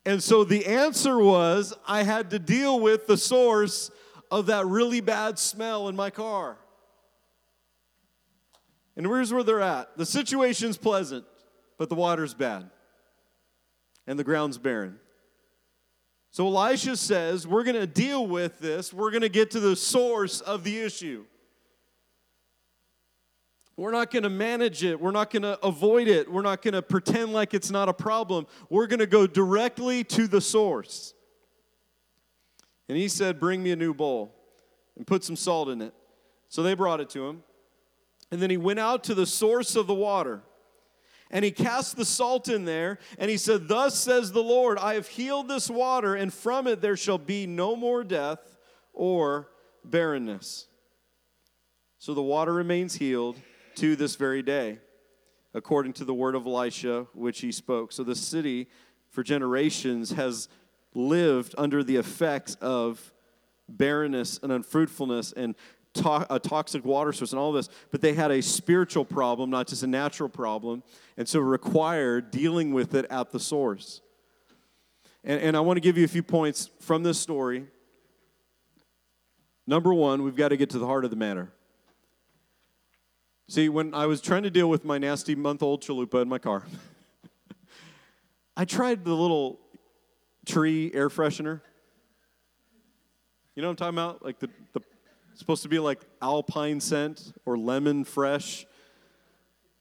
And 0.05 0.23
so 0.23 0.43
the 0.43 0.65
answer 0.65 1.19
was 1.19 1.73
I 1.85 2.03
had 2.03 2.29
to 2.29 2.39
deal 2.39 2.79
with 2.79 3.07
the 3.07 3.17
source 3.17 3.91
of 4.31 4.45
that 4.45 4.65
really 4.65 5.01
bad 5.01 5.37
smell 5.39 5.89
in 5.89 5.95
my 5.95 6.09
car. 6.09 6.57
And 8.95 9.05
here's 9.05 9.31
where 9.31 9.43
they're 9.43 9.61
at 9.61 9.97
the 9.97 10.05
situation's 10.05 10.77
pleasant, 10.77 11.25
but 11.77 11.89
the 11.89 11.95
water's 11.95 12.33
bad, 12.33 12.69
and 14.07 14.17
the 14.17 14.23
ground's 14.23 14.57
barren. 14.57 14.99
So 16.37 16.45
Elisha 16.45 16.95
says, 16.95 17.47
We're 17.47 17.63
going 17.63 17.77
to 17.77 17.87
deal 17.87 18.27
with 18.27 18.59
this. 18.59 18.93
We're 18.93 19.09
going 19.09 19.23
to 19.23 19.27
get 19.29 19.49
to 19.51 19.59
the 19.59 19.75
source 19.75 20.39
of 20.39 20.63
the 20.63 20.77
issue. 20.77 21.25
We're 23.75 23.89
not 23.89 24.11
going 24.11 24.21
to 24.21 24.29
manage 24.29 24.83
it. 24.83 25.01
We're 25.01 25.09
not 25.09 25.31
going 25.31 25.41
to 25.41 25.59
avoid 25.65 26.07
it. 26.07 26.31
We're 26.31 26.43
not 26.43 26.61
going 26.61 26.75
to 26.75 26.83
pretend 26.83 27.33
like 27.33 27.55
it's 27.55 27.71
not 27.71 27.89
a 27.89 27.93
problem. 27.93 28.45
We're 28.69 28.85
going 28.85 28.99
to 28.99 29.07
go 29.07 29.25
directly 29.25 30.03
to 30.03 30.27
the 30.27 30.39
source. 30.39 31.15
And 32.87 32.99
he 32.99 33.07
said, 33.07 33.39
Bring 33.39 33.63
me 33.63 33.71
a 33.71 33.75
new 33.75 33.95
bowl 33.95 34.31
and 34.95 35.07
put 35.07 35.23
some 35.23 35.35
salt 35.35 35.69
in 35.69 35.81
it. 35.81 35.95
So 36.49 36.61
they 36.61 36.75
brought 36.75 37.01
it 37.01 37.09
to 37.09 37.27
him. 37.27 37.41
And 38.29 38.39
then 38.39 38.51
he 38.51 38.57
went 38.57 38.77
out 38.77 39.03
to 39.05 39.15
the 39.15 39.25
source 39.25 39.75
of 39.75 39.87
the 39.87 39.95
water. 39.95 40.43
And 41.29 41.43
he 41.43 41.51
cast 41.51 41.97
the 41.97 42.05
salt 42.05 42.47
in 42.47 42.65
there, 42.65 42.99
and 43.19 43.29
he 43.29 43.37
said, 43.37 43.67
Thus 43.67 43.97
says 43.97 44.31
the 44.31 44.43
Lord, 44.43 44.77
I 44.77 44.93
have 44.93 45.07
healed 45.07 45.47
this 45.47 45.69
water, 45.69 46.15
and 46.15 46.33
from 46.33 46.67
it 46.67 46.81
there 46.81 46.97
shall 46.97 47.17
be 47.17 47.45
no 47.45 47.75
more 47.75 48.03
death 48.03 48.57
or 48.93 49.49
barrenness. 49.83 50.67
So 51.99 52.13
the 52.13 52.21
water 52.21 52.53
remains 52.53 52.95
healed 52.95 53.37
to 53.75 53.95
this 53.95 54.15
very 54.15 54.41
day, 54.41 54.79
according 55.53 55.93
to 55.93 56.05
the 56.05 56.13
word 56.13 56.35
of 56.35 56.45
Elisha, 56.45 57.07
which 57.13 57.41
he 57.41 57.51
spoke. 57.51 57.91
So 57.91 58.03
the 58.03 58.15
city 58.15 58.67
for 59.09 59.23
generations 59.23 60.11
has 60.11 60.47
lived 60.93 61.55
under 61.57 61.83
the 61.83 61.97
effects 61.97 62.55
of 62.55 63.13
barrenness 63.69 64.39
and 64.41 64.51
unfruitfulness 64.51 65.33
and 65.33 65.55
to- 65.97 66.33
a 66.33 66.39
toxic 66.39 66.83
water 66.85 67.11
source 67.11 67.31
and 67.31 67.39
all 67.39 67.51
this, 67.51 67.69
but 67.91 68.01
they 68.01 68.13
had 68.13 68.31
a 68.31 68.41
spiritual 68.41 69.05
problem, 69.05 69.49
not 69.49 69.67
just 69.67 69.83
a 69.83 69.87
natural 69.87 70.29
problem, 70.29 70.83
and 71.17 71.27
so 71.27 71.39
required 71.39 72.31
dealing 72.31 72.73
with 72.73 72.95
it 72.95 73.05
at 73.09 73.31
the 73.31 73.39
source. 73.39 74.01
And, 75.23 75.41
and 75.41 75.57
I 75.57 75.59
want 75.59 75.77
to 75.77 75.81
give 75.81 75.97
you 75.97 76.05
a 76.05 76.07
few 76.07 76.23
points 76.23 76.69
from 76.79 77.03
this 77.03 77.19
story. 77.19 77.65
Number 79.65 79.93
one, 79.93 80.23
we've 80.23 80.35
got 80.35 80.49
to 80.49 80.57
get 80.57 80.69
to 80.71 80.79
the 80.79 80.87
heart 80.87 81.03
of 81.03 81.11
the 81.11 81.17
matter. 81.17 81.51
See, 83.49 83.69
when 83.69 83.93
I 83.93 84.05
was 84.05 84.21
trying 84.21 84.43
to 84.43 84.49
deal 84.49 84.69
with 84.69 84.83
my 84.83 84.97
nasty 84.97 85.35
month 85.35 85.63
old 85.63 85.81
chalupa 85.81 86.21
in 86.21 86.27
my 86.29 86.37
car, 86.37 86.63
I 88.57 88.65
tried 88.65 89.05
the 89.05 89.13
little 89.13 89.59
tree 90.45 90.91
air 90.93 91.09
freshener. 91.09 91.61
You 93.55 93.61
know 93.61 93.69
what 93.69 93.81
I'm 93.81 93.93
talking 93.93 93.95
about? 93.95 94.23
Like 94.23 94.39
the, 94.39 94.49
the 94.73 94.81
supposed 95.37 95.63
to 95.63 95.69
be 95.69 95.79
like 95.79 96.01
alpine 96.21 96.79
scent 96.79 97.33
or 97.45 97.57
lemon 97.57 98.03
fresh, 98.03 98.65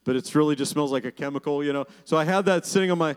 but 0.04 0.14
it's 0.14 0.34
really 0.34 0.54
just 0.54 0.70
smells 0.70 0.92
like 0.92 1.04
a 1.04 1.10
chemical, 1.10 1.64
you 1.64 1.72
know. 1.72 1.86
So 2.04 2.16
I 2.16 2.24
had 2.24 2.44
that 2.44 2.66
sitting 2.66 2.90
on 2.90 2.98
my 2.98 3.16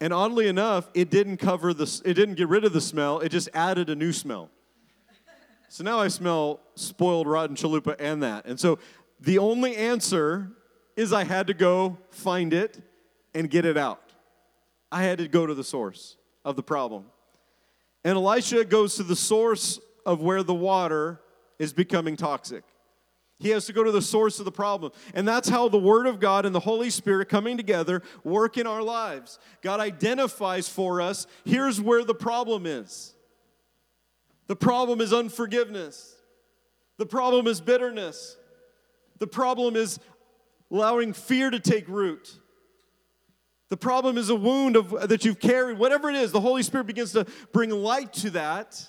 and 0.00 0.12
oddly 0.12 0.48
enough, 0.48 0.90
it 0.94 1.10
didn't 1.10 1.36
cover 1.36 1.74
the 1.74 2.02
it 2.04 2.14
didn't 2.14 2.34
get 2.34 2.48
rid 2.48 2.64
of 2.64 2.72
the 2.72 2.80
smell, 2.80 3.20
it 3.20 3.30
just 3.30 3.48
added 3.52 3.90
a 3.90 3.94
new 3.94 4.12
smell. 4.12 4.50
So 5.68 5.82
now 5.84 5.98
I 5.98 6.08
smell 6.08 6.60
spoiled 6.74 7.26
rotten 7.26 7.56
chalupa 7.56 7.96
and 7.98 8.22
that. 8.22 8.46
And 8.46 8.60
so 8.60 8.78
the 9.20 9.38
only 9.38 9.74
answer 9.74 10.50
is 10.96 11.12
I 11.12 11.24
had 11.24 11.46
to 11.46 11.54
go 11.54 11.96
find 12.10 12.52
it 12.52 12.78
and 13.34 13.48
get 13.48 13.64
it 13.64 13.78
out. 13.78 14.02
I 14.90 15.02
had 15.04 15.18
to 15.18 15.28
go 15.28 15.46
to 15.46 15.54
the 15.54 15.64
source 15.64 16.16
of 16.44 16.56
the 16.56 16.62
problem. 16.62 17.06
And 18.04 18.16
Elisha 18.16 18.64
goes 18.66 18.96
to 18.96 19.02
the 19.02 19.16
source 19.16 19.80
of 20.04 20.20
where 20.20 20.42
the 20.42 20.54
water 20.54 21.21
is 21.62 21.72
becoming 21.72 22.16
toxic. 22.16 22.64
He 23.38 23.50
has 23.50 23.66
to 23.66 23.72
go 23.72 23.84
to 23.84 23.92
the 23.92 24.02
source 24.02 24.40
of 24.40 24.44
the 24.44 24.50
problem. 24.50 24.90
And 25.14 25.26
that's 25.26 25.48
how 25.48 25.68
the 25.68 25.78
Word 25.78 26.08
of 26.08 26.18
God 26.18 26.44
and 26.44 26.52
the 26.52 26.60
Holy 26.60 26.90
Spirit 26.90 27.28
coming 27.28 27.56
together 27.56 28.02
work 28.24 28.58
in 28.58 28.66
our 28.66 28.82
lives. 28.82 29.38
God 29.62 29.78
identifies 29.78 30.68
for 30.68 31.00
us 31.00 31.28
here's 31.44 31.80
where 31.80 32.02
the 32.04 32.16
problem 32.16 32.66
is. 32.66 33.14
The 34.48 34.56
problem 34.56 35.00
is 35.00 35.12
unforgiveness, 35.12 36.16
the 36.98 37.06
problem 37.06 37.46
is 37.46 37.60
bitterness, 37.60 38.36
the 39.18 39.28
problem 39.28 39.76
is 39.76 40.00
allowing 40.68 41.12
fear 41.12 41.48
to 41.48 41.60
take 41.60 41.88
root. 41.88 42.38
The 43.68 43.76
problem 43.76 44.18
is 44.18 44.28
a 44.30 44.34
wound 44.34 44.76
of, 44.76 45.08
that 45.08 45.24
you've 45.24 45.40
carried, 45.40 45.78
whatever 45.78 46.10
it 46.10 46.16
is, 46.16 46.32
the 46.32 46.40
Holy 46.40 46.62
Spirit 46.62 46.88
begins 46.88 47.12
to 47.12 47.24
bring 47.52 47.70
light 47.70 48.12
to 48.14 48.30
that. 48.30 48.86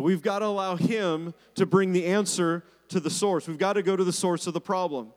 But 0.00 0.04
we've 0.04 0.22
got 0.22 0.38
to 0.38 0.46
allow 0.46 0.76
Him 0.76 1.34
to 1.56 1.66
bring 1.66 1.92
the 1.92 2.06
answer 2.06 2.64
to 2.88 3.00
the 3.00 3.10
source. 3.10 3.46
We've 3.46 3.58
got 3.58 3.74
to 3.74 3.82
go 3.82 3.96
to 3.96 4.02
the 4.02 4.14
source 4.14 4.46
of 4.46 4.54
the 4.54 4.60
problem. 4.60 5.12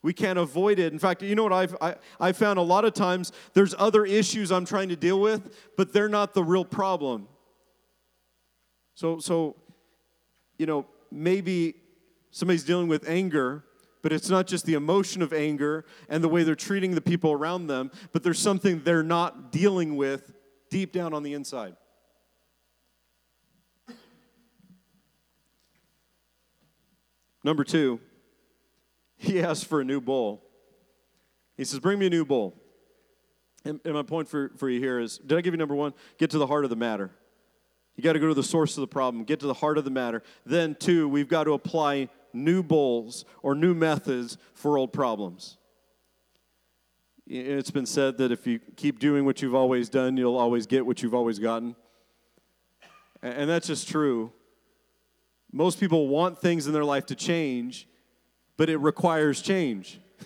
We 0.00 0.14
can't 0.14 0.38
avoid 0.38 0.78
it. 0.78 0.90
In 0.90 0.98
fact, 0.98 1.20
you 1.20 1.34
know 1.34 1.42
what 1.42 1.52
I've 1.52 1.76
I, 1.82 1.96
I 2.18 2.32
found 2.32 2.58
a 2.58 2.62
lot 2.62 2.86
of 2.86 2.94
times 2.94 3.30
there's 3.52 3.74
other 3.76 4.06
issues 4.06 4.50
I'm 4.50 4.64
trying 4.64 4.88
to 4.88 4.96
deal 4.96 5.20
with, 5.20 5.54
but 5.76 5.92
they're 5.92 6.08
not 6.08 6.32
the 6.32 6.42
real 6.42 6.64
problem. 6.64 7.28
So 8.94 9.18
so 9.18 9.56
you 10.56 10.64
know, 10.64 10.86
maybe 11.12 11.74
somebody's 12.30 12.64
dealing 12.64 12.88
with 12.88 13.06
anger, 13.06 13.64
but 14.00 14.14
it's 14.14 14.30
not 14.30 14.46
just 14.46 14.64
the 14.64 14.72
emotion 14.72 15.20
of 15.20 15.34
anger 15.34 15.84
and 16.08 16.24
the 16.24 16.28
way 16.28 16.42
they're 16.42 16.54
treating 16.54 16.94
the 16.94 17.02
people 17.02 17.32
around 17.32 17.66
them, 17.66 17.90
but 18.12 18.22
there's 18.22 18.38
something 18.38 18.80
they're 18.82 19.02
not 19.02 19.52
dealing 19.52 19.94
with 19.94 20.32
deep 20.70 20.90
down 20.90 21.12
on 21.12 21.22
the 21.22 21.34
inside. 21.34 21.76
Number 27.42 27.64
two, 27.64 28.00
he 29.16 29.40
asks 29.40 29.64
for 29.64 29.80
a 29.80 29.84
new 29.84 30.00
bowl. 30.00 30.42
He 31.56 31.64
says, 31.64 31.78
Bring 31.78 31.98
me 31.98 32.06
a 32.06 32.10
new 32.10 32.24
bowl. 32.24 32.56
And, 33.64 33.80
and 33.84 33.94
my 33.94 34.02
point 34.02 34.28
for, 34.28 34.50
for 34.56 34.68
you 34.70 34.80
here 34.80 34.98
is 34.98 35.18
did 35.18 35.36
I 35.36 35.40
give 35.42 35.52
you 35.52 35.58
number 35.58 35.74
one? 35.74 35.92
Get 36.18 36.30
to 36.30 36.38
the 36.38 36.46
heart 36.46 36.64
of 36.64 36.70
the 36.70 36.76
matter. 36.76 37.10
You 37.96 38.02
got 38.02 38.14
to 38.14 38.18
go 38.18 38.28
to 38.28 38.34
the 38.34 38.42
source 38.42 38.76
of 38.78 38.80
the 38.80 38.86
problem, 38.86 39.24
get 39.24 39.40
to 39.40 39.46
the 39.46 39.54
heart 39.54 39.76
of 39.76 39.84
the 39.84 39.90
matter. 39.90 40.22
Then, 40.46 40.74
two, 40.74 41.08
we've 41.08 41.28
got 41.28 41.44
to 41.44 41.52
apply 41.52 42.08
new 42.32 42.62
bowls 42.62 43.26
or 43.42 43.54
new 43.54 43.74
methods 43.74 44.38
for 44.54 44.78
old 44.78 44.92
problems. 44.92 45.58
It's 47.26 47.70
been 47.70 47.86
said 47.86 48.16
that 48.18 48.32
if 48.32 48.46
you 48.46 48.58
keep 48.76 48.98
doing 48.98 49.24
what 49.24 49.42
you've 49.42 49.54
always 49.54 49.88
done, 49.88 50.16
you'll 50.16 50.38
always 50.38 50.66
get 50.66 50.86
what 50.86 51.02
you've 51.02 51.14
always 51.14 51.38
gotten. 51.38 51.76
And 53.22 53.50
that's 53.50 53.66
just 53.66 53.86
true. 53.86 54.32
Most 55.52 55.80
people 55.80 56.08
want 56.08 56.38
things 56.38 56.66
in 56.66 56.72
their 56.72 56.84
life 56.84 57.06
to 57.06 57.14
change, 57.14 57.86
but 58.56 58.70
it 58.70 58.78
requires 58.78 59.42
change. 59.42 60.00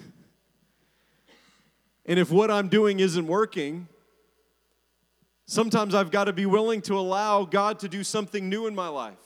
and 2.07 2.19
if 2.19 2.31
what 2.31 2.51
I'm 2.51 2.69
doing 2.69 3.01
isn't 3.01 3.27
working, 3.27 3.89
Sometimes 5.47 5.95
I've 5.95 6.11
got 6.11 6.25
to 6.25 6.33
be 6.33 6.47
willing 6.47 6.81
to 6.83 6.99
allow 6.99 7.45
God 7.45 7.79
to 7.81 7.89
do 7.89 8.03
something 8.03 8.49
new 8.49 8.67
in 8.67 8.75
my 8.75 8.89
life. 8.89 9.19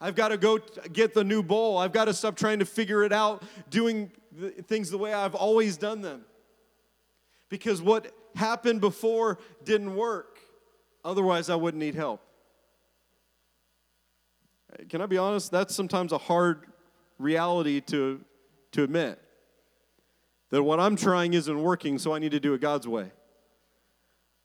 I've 0.00 0.14
got 0.14 0.28
to 0.28 0.36
go 0.36 0.58
get 0.92 1.14
the 1.14 1.24
new 1.24 1.42
bowl. 1.42 1.78
I've 1.78 1.92
got 1.92 2.06
to 2.06 2.14
stop 2.14 2.36
trying 2.36 2.58
to 2.58 2.66
figure 2.66 3.04
it 3.04 3.12
out, 3.12 3.42
doing 3.70 4.10
things 4.66 4.90
the 4.90 4.98
way 4.98 5.14
I've 5.14 5.34
always 5.34 5.78
done 5.78 6.02
them. 6.02 6.24
Because 7.48 7.80
what 7.80 8.12
happened 8.34 8.80
before 8.80 9.38
didn't 9.64 9.94
work. 9.94 10.38
Otherwise, 11.04 11.48
I 11.48 11.54
wouldn't 11.54 11.82
need 11.82 11.94
help. 11.94 12.20
Can 14.94 15.00
I 15.00 15.06
be 15.06 15.18
honest? 15.18 15.50
That's 15.50 15.74
sometimes 15.74 16.12
a 16.12 16.18
hard 16.18 16.66
reality 17.18 17.80
to, 17.80 18.20
to 18.70 18.84
admit. 18.84 19.20
That 20.50 20.62
what 20.62 20.78
I'm 20.78 20.94
trying 20.94 21.34
isn't 21.34 21.60
working, 21.60 21.98
so 21.98 22.14
I 22.14 22.20
need 22.20 22.30
to 22.30 22.38
do 22.38 22.54
it 22.54 22.60
God's 22.60 22.86
way. 22.86 23.10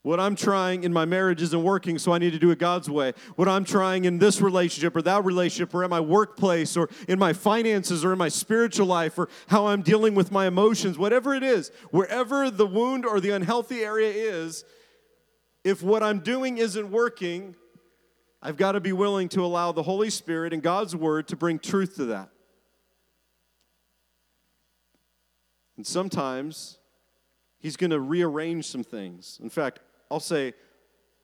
What 0.01 0.19
I'm 0.19 0.35
trying 0.35 0.85
in 0.85 0.91
my 0.91 1.05
marriage 1.05 1.43
isn't 1.43 1.63
working, 1.63 1.99
so 1.99 2.13
I 2.13 2.17
need 2.17 2.31
to 2.31 2.39
do 2.39 2.49
it 2.49 2.57
God's 2.57 2.89
way. 2.89 3.13
What 3.35 3.47
I'm 3.47 3.63
trying 3.63 4.05
in 4.05 4.17
this 4.17 4.41
relationship 4.41 4.95
or 4.95 5.03
that 5.03 5.23
relationship 5.23 5.71
or 5.75 5.83
at 5.83 5.89
my 5.91 5.99
workplace 5.99 6.75
or 6.75 6.89
in 7.07 7.19
my 7.19 7.31
finances 7.31 8.03
or 8.03 8.11
in 8.11 8.17
my 8.17 8.29
spiritual 8.29 8.87
life 8.87 9.19
or 9.19 9.29
how 9.49 9.67
I'm 9.67 9.83
dealing 9.83 10.15
with 10.15 10.31
my 10.31 10.47
emotions, 10.47 10.97
whatever 10.97 11.35
it 11.35 11.43
is, 11.43 11.71
wherever 11.91 12.49
the 12.49 12.65
wound 12.65 13.05
or 13.05 13.19
the 13.19 13.29
unhealthy 13.29 13.81
area 13.81 14.09
is, 14.09 14.65
if 15.63 15.83
what 15.83 16.01
I'm 16.01 16.21
doing 16.21 16.57
isn't 16.57 16.89
working, 16.89 17.53
I've 18.41 18.57
got 18.57 18.71
to 18.73 18.79
be 18.79 18.93
willing 18.93 19.27
to 19.29 19.43
allow 19.43 19.71
the 19.71 19.83
Holy 19.83 20.09
Spirit 20.09 20.53
and 20.53 20.63
God's 20.63 20.95
Word 20.95 21.27
to 21.29 21.35
bring 21.35 21.59
truth 21.59 21.95
to 21.97 22.05
that. 22.05 22.29
And 25.75 25.85
sometimes 25.85 26.77
He's 27.59 27.75
going 27.75 27.91
to 27.91 27.99
rearrange 27.99 28.65
some 28.65 28.83
things. 28.83 29.39
In 29.43 29.49
fact, 29.49 29.79
I'll 30.09 30.21
say 30.21 30.53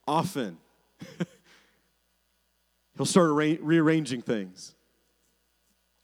often. 0.06 0.58
He'll 2.98 3.06
start 3.06 3.30
arra- 3.30 3.58
rearranging 3.62 4.22
things. 4.22 4.76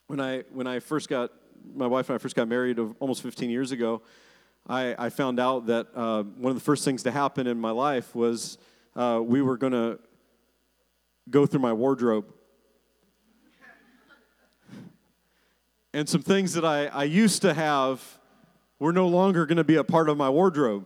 When 0.08 0.19
I, 0.19 0.43
when 0.52 0.67
I 0.67 0.80
first 0.80 1.10
got, 1.10 1.32
my 1.76 1.88
wife 1.88 2.10
and 2.10 2.15
I 2.15 2.17
first 2.17 2.36
got 2.36 2.47
married 2.47 2.80
almost 3.00 3.21
15 3.21 3.50
years 3.50 3.71
ago, 3.71 4.02
I, 4.67 4.95
I 4.97 5.10
found 5.10 5.39
out 5.39 5.67
that 5.67 5.88
uh, 5.95 6.24
one 6.24 6.52
of 6.52 6.56
the 6.56 6.63
first 6.63 6.86
things 6.86 7.04
to 7.04 7.12
happen 7.12 7.47
in 7.47 7.60
my 7.60 7.71
life 7.71 8.13
was 8.15 8.58
uh, 8.95 9.21
we 9.24 9.41
were 9.41 9.58
going 9.58 9.74
to 9.74 10.00
go 11.30 11.46
through 11.46 11.62
my 11.62 11.74
wardrobe. 11.74 12.26
And 15.94 16.08
some 16.08 16.22
things 16.22 16.54
that 16.54 16.64
I, 16.64 16.88
I 16.88 17.04
used 17.04 17.42
to 17.42 17.54
have 17.54 18.02
were 18.80 18.94
no 18.94 19.08
longer 19.08 19.46
going 19.46 19.58
to 19.58 19.64
be 19.64 19.76
a 19.76 19.84
part 19.84 20.10
of 20.10 20.18
my 20.18 20.30
wardrobe. 20.30 20.86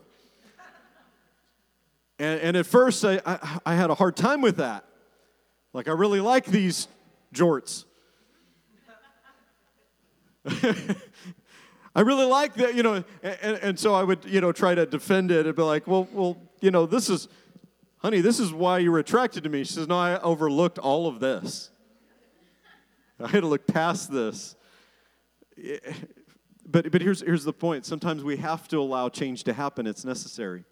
And, 2.17 2.41
and 2.41 2.57
at 2.57 2.65
first, 2.65 3.05
I, 3.05 3.21
I, 3.25 3.59
I, 3.65 3.75
had 3.75 3.89
a 3.89 3.95
hard 3.95 4.15
time 4.15 4.41
with 4.41 4.57
that. 4.57 4.85
Like, 5.73 5.89
I 5.89 5.91
really 5.91 6.21
like 6.21 6.45
these 6.45 6.87
jorts. 7.33 7.83
I 11.95 12.01
really 12.01 12.25
like 12.25 12.53
that, 12.55 12.75
you 12.75 12.83
know, 12.83 13.03
and, 13.23 13.57
and 13.61 13.79
so 13.79 13.93
I 13.93 14.03
would, 14.03 14.25
you 14.25 14.41
know, 14.41 14.51
try 14.51 14.75
to 14.75 14.85
defend 14.85 15.31
it 15.31 15.45
and 15.45 15.55
be 15.55 15.61
like, 15.61 15.87
well, 15.87 16.07
well, 16.11 16.37
you 16.61 16.71
know, 16.71 16.85
this 16.85 17.09
is, 17.09 17.27
honey, 18.05 18.21
this 18.21 18.39
is 18.39 18.53
why 18.53 18.77
you 18.77 18.91
were 18.91 18.99
attracted 18.99 19.43
to 19.43 19.49
me. 19.49 19.63
She 19.63 19.73
says, 19.73 19.87
no, 19.87 19.97
I 19.97 20.19
overlooked 20.19 20.77
all 20.77 21.07
of 21.07 21.19
this. 21.19 21.71
I 23.19 23.27
had 23.27 23.41
to 23.41 23.47
look 23.47 23.65
past 23.65 24.11
this. 24.11 24.55
But, 26.67 26.91
but 26.91 27.01
here's, 27.01 27.21
here's 27.21 27.43
the 27.43 27.51
point. 27.51 27.83
Sometimes 27.83 28.23
we 28.23 28.37
have 28.37 28.67
to 28.67 28.77
allow 28.77 29.09
change 29.09 29.43
to 29.45 29.53
happen. 29.53 29.87
It's 29.87 30.05
necessary. 30.05 30.65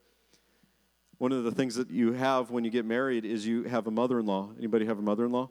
One 1.18 1.32
of 1.32 1.44
the 1.44 1.52
things 1.52 1.74
that 1.74 1.90
you 1.90 2.14
have 2.14 2.52
when 2.52 2.66
you 2.66 2.70
get 2.70 2.86
married 2.86 3.26
is 3.26 3.48
you 3.48 3.64
have 3.64 3.88
a 3.88 3.92
mother-in-law. 3.92 4.52
Anybody 4.60 4.86
have 4.86 5.00
a 5.00 5.02
mother-in-law? 5.02 5.50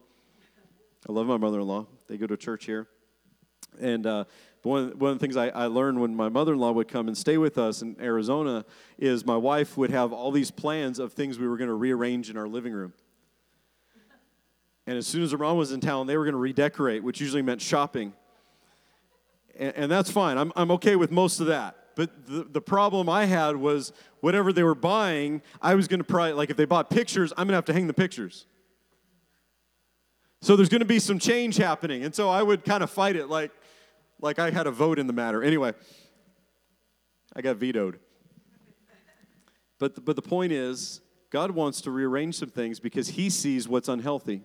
I 1.09 1.11
love 1.11 1.27
my 1.27 1.35
mother-in-law. 1.35 1.87
They 2.07 2.15
go 2.15 2.27
to 2.27 2.37
church 2.37 2.63
here. 2.63 2.87
And 3.79 4.05
uh, 4.05 4.25
one, 4.63 4.97
one 4.97 5.11
of 5.11 5.19
the 5.19 5.23
things 5.23 5.35
I, 5.35 5.49
I 5.49 5.65
learned 5.65 5.99
when 5.99 6.15
my 6.15 6.29
mother-in-law 6.29 6.71
would 6.71 6.87
come 6.87 7.07
and 7.07 7.17
stay 7.17 7.37
with 7.37 7.57
us 7.57 7.81
in 7.81 7.97
Arizona 7.99 8.65
is 8.97 9.25
my 9.25 9.35
wife 9.35 9.77
would 9.77 9.89
have 9.89 10.13
all 10.13 10.31
these 10.31 10.51
plans 10.51 10.99
of 10.99 11.13
things 11.13 11.37
we 11.37 11.47
were 11.47 11.57
going 11.57 11.67
to 11.67 11.73
rearrange 11.73 12.29
in 12.29 12.37
our 12.37 12.47
living 12.47 12.73
room. 12.73 12.93
And 14.85 14.97
as 14.97 15.07
soon 15.07 15.23
as 15.23 15.33
Iran 15.33 15.57
was 15.57 15.71
in 15.71 15.79
town, 15.79 16.07
they 16.07 16.17
were 16.17 16.23
going 16.23 16.33
to 16.33 16.39
redecorate, 16.39 17.03
which 17.03 17.21
usually 17.21 17.41
meant 17.41 17.61
shopping. 17.61 18.13
And, 19.57 19.73
and, 19.75 19.91
that's 19.91 20.11
fine. 20.11 20.37
I'm, 20.37 20.51
I'm 20.55 20.71
okay 20.71 20.95
with 20.95 21.11
most 21.11 21.39
of 21.39 21.47
that. 21.47 21.77
But 21.95 22.25
the, 22.25 22.43
the 22.43 22.61
problem 22.61 23.07
I 23.07 23.25
had 23.25 23.55
was 23.55 23.93
whatever 24.19 24.51
they 24.51 24.63
were 24.63 24.75
buying, 24.75 25.41
I 25.61 25.75
was 25.75 25.87
going 25.87 25.99
to 25.99 26.03
probably, 26.03 26.33
like 26.33 26.49
if 26.49 26.57
they 26.57 26.65
bought 26.65 26.89
pictures, 26.89 27.31
I'm 27.33 27.47
going 27.47 27.49
to 27.49 27.55
have 27.55 27.65
to 27.65 27.73
hang 27.73 27.87
the 27.87 27.93
pictures. 27.93 28.45
So 30.41 30.55
there's 30.55 30.69
going 30.69 30.79
to 30.79 30.85
be 30.85 30.99
some 30.99 31.19
change 31.19 31.55
happening. 31.55 32.03
And 32.03 32.13
so 32.13 32.29
I 32.29 32.43
would 32.43 32.65
kind 32.65 32.83
of 32.83 32.89
fight 32.89 33.15
it 33.15 33.29
like, 33.29 33.51
like 34.23 34.39
I 34.39 34.49
had 34.49 34.65
a 34.65 34.71
vote 34.71 34.97
in 34.97 35.05
the 35.05 35.13
matter. 35.13 35.43
Anyway, 35.43 35.73
I 37.35 37.41
got 37.41 37.57
vetoed. 37.57 37.99
But 39.79 39.95
the, 39.95 40.01
but 40.01 40.15
the 40.15 40.21
point 40.21 40.53
is, 40.53 41.01
God 41.29 41.51
wants 41.51 41.81
to 41.81 41.91
rearrange 41.91 42.35
some 42.35 42.49
things 42.49 42.79
because 42.79 43.09
He 43.09 43.29
sees 43.29 43.67
what's 43.67 43.89
unhealthy 43.89 44.41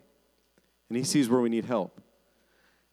and 0.89 0.97
He 0.97 1.03
sees 1.03 1.29
where 1.29 1.39
we 1.39 1.49
need 1.49 1.65
help. 1.65 2.01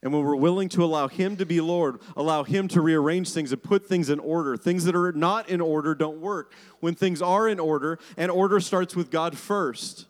And 0.03 0.13
when 0.13 0.23
we're 0.23 0.37
willing 0.37 0.69
to 0.71 0.85
allow 0.85 1.09
Him 1.09 1.37
to 1.39 1.47
be 1.47 1.61
Lord, 1.61 1.99
allow 2.17 2.45
Him 2.45 2.69
to 2.69 2.81
rearrange 2.81 3.33
things 3.33 3.51
and 3.51 3.61
put 3.61 3.87
things 3.87 4.09
in 4.09 4.21
order, 4.21 4.57
things 4.57 4.85
that 4.85 4.95
are 4.95 5.11
not 5.11 5.49
in 5.49 5.61
order 5.61 5.95
don't 5.95 6.21
work. 6.21 6.53
When 6.79 6.95
things 6.95 7.21
are 7.21 7.49
in 7.49 7.59
order, 7.59 7.99
and 8.17 8.31
order 8.31 8.61
starts 8.61 8.95
with 8.95 9.11
God 9.11 9.37
first. 9.37 10.07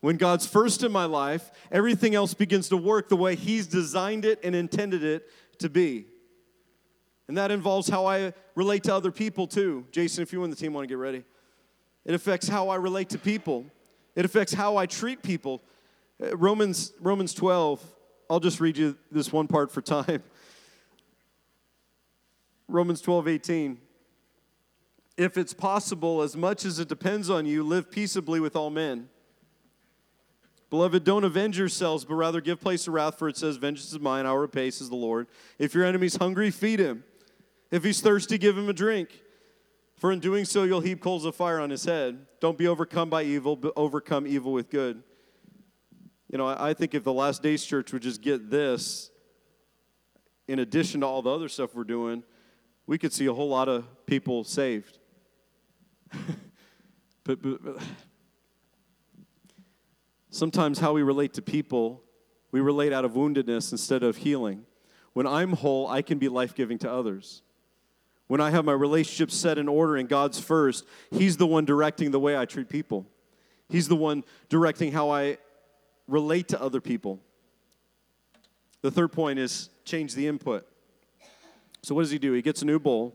When 0.00 0.16
God's 0.16 0.46
first 0.46 0.82
in 0.82 0.92
my 0.92 1.04
life, 1.06 1.50
everything 1.70 2.14
else 2.14 2.32
begins 2.32 2.68
to 2.68 2.76
work 2.76 3.08
the 3.08 3.16
way 3.16 3.34
He's 3.34 3.66
designed 3.66 4.24
it 4.24 4.38
and 4.42 4.54
intended 4.54 5.02
it 5.02 5.28
to 5.58 5.68
be. 5.68 6.06
And 7.28 7.38
that 7.38 7.50
involves 7.50 7.88
how 7.88 8.06
I 8.06 8.32
relate 8.54 8.84
to 8.84 8.94
other 8.94 9.10
people 9.10 9.46
too. 9.46 9.86
Jason, 9.92 10.22
if 10.22 10.32
you 10.32 10.42
and 10.44 10.52
the 10.52 10.56
team 10.56 10.74
want 10.74 10.84
to 10.84 10.88
get 10.88 10.98
ready, 10.98 11.24
it 12.04 12.14
affects 12.14 12.48
how 12.48 12.68
I 12.68 12.76
relate 12.76 13.08
to 13.10 13.18
people, 13.18 13.64
it 14.14 14.24
affects 14.24 14.52
how 14.52 14.76
I 14.76 14.86
treat 14.86 15.22
people. 15.22 15.62
Uh, 16.22 16.36
Romans, 16.36 16.92
Romans 17.00 17.34
12, 17.34 17.82
I'll 18.30 18.40
just 18.40 18.60
read 18.60 18.76
you 18.76 18.96
this 19.10 19.32
one 19.32 19.46
part 19.46 19.70
for 19.70 19.80
time. 19.80 20.22
Romans 22.68 23.00
12, 23.00 23.28
18. 23.28 23.78
If 25.16 25.36
it's 25.36 25.52
possible, 25.52 26.22
as 26.22 26.36
much 26.36 26.64
as 26.64 26.78
it 26.78 26.88
depends 26.88 27.30
on 27.30 27.46
you, 27.46 27.62
live 27.62 27.90
peaceably 27.90 28.40
with 28.40 28.56
all 28.56 28.70
men. 28.70 29.08
Beloved, 30.74 31.04
don't 31.04 31.22
avenge 31.22 31.56
yourselves, 31.56 32.04
but 32.04 32.16
rather 32.16 32.40
give 32.40 32.60
place 32.60 32.82
to 32.82 32.90
wrath, 32.90 33.16
for 33.16 33.28
it 33.28 33.36
says, 33.36 33.58
Vengeance 33.58 33.92
is 33.92 34.00
mine, 34.00 34.26
I'll 34.26 34.36
repay, 34.36 34.72
says 34.72 34.88
the 34.88 34.96
Lord. 34.96 35.28
If 35.56 35.72
your 35.72 35.84
enemy's 35.84 36.16
hungry, 36.16 36.50
feed 36.50 36.80
him. 36.80 37.04
If 37.70 37.84
he's 37.84 38.00
thirsty, 38.00 38.38
give 38.38 38.58
him 38.58 38.68
a 38.68 38.72
drink. 38.72 39.22
For 39.94 40.10
in 40.10 40.18
doing 40.18 40.44
so, 40.44 40.64
you'll 40.64 40.80
heap 40.80 41.00
coals 41.00 41.26
of 41.26 41.36
fire 41.36 41.60
on 41.60 41.70
his 41.70 41.84
head. 41.84 42.26
Don't 42.40 42.58
be 42.58 42.66
overcome 42.66 43.08
by 43.08 43.22
evil, 43.22 43.54
but 43.54 43.72
overcome 43.76 44.26
evil 44.26 44.52
with 44.52 44.68
good. 44.68 45.00
You 46.28 46.38
know, 46.38 46.48
I, 46.48 46.74
think 46.74 46.92
if 46.92 47.04
the 47.04 47.12
Last 47.12 47.40
Days 47.40 47.64
Church 47.64 47.92
would 47.92 48.02
just 48.02 48.20
get 48.20 48.50
this, 48.50 49.12
in 50.48 50.58
addition 50.58 51.02
to 51.02 51.06
all 51.06 51.22
the 51.22 51.30
other 51.30 51.48
stuff 51.48 51.72
we're 51.72 51.84
doing, 51.84 52.24
we 52.88 52.98
could 52.98 53.12
see 53.12 53.26
a 53.26 53.32
whole 53.32 53.48
lot 53.48 53.68
of 53.68 53.84
people 54.06 54.42
saved. 54.42 54.98
but, 57.22 57.40
but, 57.40 57.62
but 57.62 57.76
sometimes 60.34 60.80
how 60.80 60.92
we 60.92 61.02
relate 61.02 61.32
to 61.34 61.42
people, 61.42 62.02
we 62.50 62.60
relate 62.60 62.92
out 62.92 63.04
of 63.04 63.12
woundedness 63.12 63.72
instead 63.72 64.02
of 64.02 64.18
healing. 64.18 64.64
When 65.12 65.26
I'm 65.26 65.52
whole, 65.52 65.86
I 65.86 66.02
can 66.02 66.18
be 66.18 66.28
life 66.28 66.54
giving 66.54 66.78
to 66.78 66.90
others. 66.90 67.42
When 68.26 68.40
I 68.40 68.50
have 68.50 68.64
my 68.64 68.72
relationship 68.72 69.30
set 69.30 69.58
in 69.58 69.68
order 69.68 69.96
and 69.96 70.08
God's 70.08 70.40
first, 70.40 70.86
He's 71.10 71.36
the 71.36 71.46
one 71.46 71.64
directing 71.64 72.10
the 72.10 72.18
way 72.18 72.36
I 72.36 72.46
treat 72.46 72.68
people. 72.68 73.06
He's 73.68 73.86
the 73.88 73.96
one 73.96 74.24
directing 74.48 74.92
how 74.92 75.10
I 75.10 75.38
relate 76.08 76.48
to 76.48 76.60
other 76.60 76.80
people. 76.80 77.20
The 78.82 78.90
third 78.90 79.12
point 79.12 79.38
is 79.38 79.70
change 79.84 80.14
the 80.14 80.26
input. 80.26 80.66
So, 81.82 81.94
what 81.94 82.02
does 82.02 82.10
he 82.10 82.18
do? 82.18 82.32
He 82.32 82.42
gets 82.42 82.62
a 82.62 82.64
new 82.64 82.78
bowl, 82.78 83.14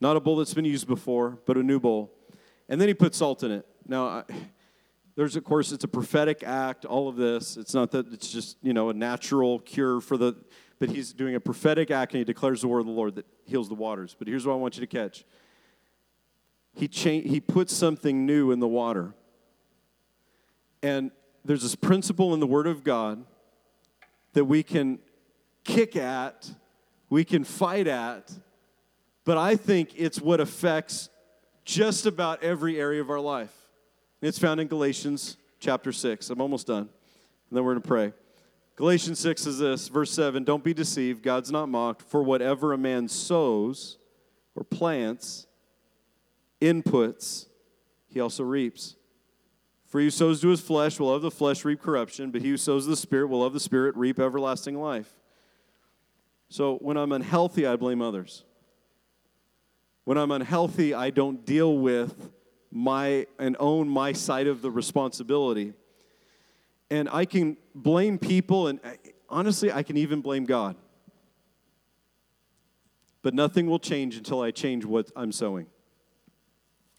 not 0.00 0.16
a 0.16 0.20
bowl 0.20 0.36
that's 0.36 0.54
been 0.54 0.64
used 0.64 0.86
before, 0.86 1.38
but 1.46 1.56
a 1.56 1.62
new 1.62 1.80
bowl. 1.80 2.12
And 2.68 2.80
then 2.80 2.88
he 2.88 2.94
puts 2.94 3.18
salt 3.18 3.42
in 3.42 3.52
it. 3.52 3.66
Now, 3.86 4.06
I, 4.06 4.22
there's, 5.16 5.36
of 5.36 5.44
course, 5.44 5.70
it's 5.70 5.84
a 5.84 5.88
prophetic 5.88 6.42
act, 6.42 6.84
all 6.84 7.08
of 7.08 7.16
this. 7.16 7.56
It's 7.56 7.74
not 7.74 7.92
that 7.92 8.12
it's 8.12 8.30
just, 8.30 8.56
you 8.62 8.72
know, 8.72 8.90
a 8.90 8.94
natural 8.94 9.60
cure 9.60 10.00
for 10.00 10.16
the, 10.16 10.34
but 10.78 10.90
he's 10.90 11.12
doing 11.12 11.34
a 11.34 11.40
prophetic 11.40 11.90
act 11.90 12.12
and 12.12 12.18
he 12.18 12.24
declares 12.24 12.62
the 12.62 12.68
word 12.68 12.80
of 12.80 12.86
the 12.86 12.92
Lord 12.92 13.14
that 13.14 13.26
heals 13.44 13.68
the 13.68 13.74
waters. 13.74 14.16
But 14.18 14.26
here's 14.26 14.44
what 14.44 14.54
I 14.54 14.56
want 14.56 14.76
you 14.76 14.80
to 14.80 14.86
catch 14.86 15.24
he, 16.74 16.88
cha- 16.88 17.20
he 17.20 17.40
puts 17.40 17.72
something 17.72 18.26
new 18.26 18.50
in 18.50 18.58
the 18.58 18.68
water. 18.68 19.14
And 20.82 21.12
there's 21.44 21.62
this 21.62 21.76
principle 21.76 22.34
in 22.34 22.40
the 22.40 22.46
Word 22.46 22.66
of 22.66 22.82
God 22.84 23.24
that 24.32 24.44
we 24.44 24.62
can 24.62 24.98
kick 25.62 25.94
at, 25.96 26.50
we 27.08 27.24
can 27.24 27.44
fight 27.44 27.86
at, 27.86 28.32
but 29.24 29.38
I 29.38 29.56
think 29.56 29.90
it's 29.96 30.20
what 30.20 30.40
affects 30.40 31.08
just 31.64 32.04
about 32.04 32.42
every 32.42 32.78
area 32.78 33.00
of 33.00 33.08
our 33.08 33.20
life. 33.20 33.63
It's 34.24 34.38
found 34.38 34.58
in 34.58 34.68
Galatians 34.68 35.36
chapter 35.60 35.92
6. 35.92 36.30
I'm 36.30 36.40
almost 36.40 36.66
done. 36.66 36.78
And 36.78 36.88
then 37.52 37.62
we're 37.62 37.72
going 37.72 37.82
to 37.82 37.86
pray. 37.88 38.14
Galatians 38.74 39.18
6 39.18 39.44
is 39.44 39.58
this, 39.58 39.88
verse 39.88 40.10
7 40.12 40.44
Don't 40.44 40.64
be 40.64 40.72
deceived, 40.72 41.22
God's 41.22 41.52
not 41.52 41.68
mocked, 41.68 42.00
for 42.00 42.22
whatever 42.22 42.72
a 42.72 42.78
man 42.78 43.06
sows 43.06 43.98
or 44.54 44.64
plants, 44.64 45.46
inputs, 46.62 47.48
he 48.08 48.18
also 48.18 48.44
reaps. 48.44 48.96
For 49.88 50.00
he 50.00 50.06
who 50.06 50.10
sows 50.10 50.40
to 50.40 50.48
his 50.48 50.62
flesh 50.62 50.98
will 50.98 51.12
of 51.12 51.20
the 51.20 51.30
flesh 51.30 51.62
reap 51.62 51.82
corruption, 51.82 52.30
but 52.30 52.40
he 52.40 52.48
who 52.48 52.56
sows 52.56 52.86
the 52.86 52.96
Spirit 52.96 53.28
will 53.28 53.44
of 53.44 53.52
the 53.52 53.60
Spirit 53.60 53.94
reap 53.94 54.18
everlasting 54.18 54.80
life. 54.80 55.20
So 56.48 56.76
when 56.76 56.96
I'm 56.96 57.12
unhealthy, 57.12 57.66
I 57.66 57.76
blame 57.76 58.00
others. 58.00 58.42
When 60.04 60.16
I'm 60.16 60.30
unhealthy, 60.30 60.94
I 60.94 61.10
don't 61.10 61.44
deal 61.44 61.76
with 61.76 62.30
my 62.74 63.24
and 63.38 63.56
own 63.60 63.88
my 63.88 64.12
side 64.12 64.48
of 64.48 64.60
the 64.60 64.70
responsibility. 64.70 65.72
And 66.90 67.08
I 67.10 67.24
can 67.24 67.56
blame 67.74 68.18
people, 68.18 68.66
and 68.66 68.80
eh, 68.84 68.96
honestly, 69.28 69.72
I 69.72 69.82
can 69.84 69.96
even 69.96 70.20
blame 70.20 70.44
God. 70.44 70.76
But 73.22 73.32
nothing 73.32 73.68
will 73.68 73.78
change 73.78 74.16
until 74.16 74.42
I 74.42 74.50
change 74.50 74.84
what 74.84 75.10
I'm 75.16 75.32
sowing. 75.32 75.66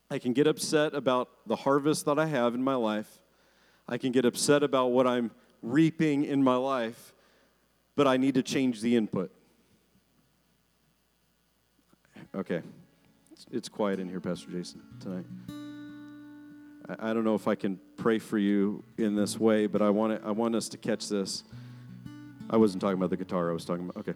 I 0.09 0.17
can 0.17 0.33
get 0.33 0.47
upset 0.47 0.95
about 0.95 1.29
the 1.45 1.57
harvest 1.57 2.05
that 2.05 2.17
I 2.17 2.25
have 2.25 2.55
in 2.55 2.63
my 2.63 2.75
life. 2.75 3.19
I 3.87 3.97
can 3.97 4.11
get 4.11 4.25
upset 4.25 4.63
about 4.63 4.87
what 4.87 5.05
I'm 5.05 5.29
reaping 5.61 6.23
in 6.23 6.41
my 6.41 6.55
life, 6.55 7.13
but 7.95 8.07
I 8.07 8.17
need 8.17 8.35
to 8.35 8.43
change 8.43 8.81
the 8.81 8.95
input. 8.95 9.31
Okay. 12.33 12.61
It's 13.51 13.69
quiet 13.69 13.99
in 13.99 14.07
here, 14.07 14.21
Pastor 14.21 14.49
Jason, 14.51 14.81
tonight. 14.99 15.64
I 16.87 17.13
don't 17.13 17.23
know 17.23 17.35
if 17.35 17.47
I 17.47 17.55
can 17.55 17.79
pray 17.97 18.19
for 18.19 18.37
you 18.37 18.83
in 18.97 19.15
this 19.15 19.39
way, 19.39 19.65
but 19.65 19.81
I 19.81 19.89
want, 19.89 20.13
it, 20.13 20.21
I 20.23 20.31
want 20.31 20.55
us 20.55 20.69
to 20.69 20.77
catch 20.77 21.09
this. 21.09 21.43
I 22.49 22.57
wasn't 22.57 22.81
talking 22.81 22.97
about 22.97 23.09
the 23.09 23.17
guitar, 23.17 23.49
I 23.49 23.53
was 23.53 23.65
talking 23.65 23.89
about, 23.89 23.97
okay. 23.97 24.13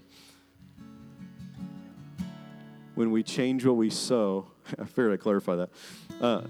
When 2.94 3.12
we 3.12 3.24
change 3.24 3.66
what 3.66 3.76
we 3.76 3.90
sow, 3.90 4.52
I 4.80 4.86
figured 4.86 5.14
I'd 5.14 5.20
clarify 5.20 5.56
that. 5.56 5.70
Uh, 6.22 6.42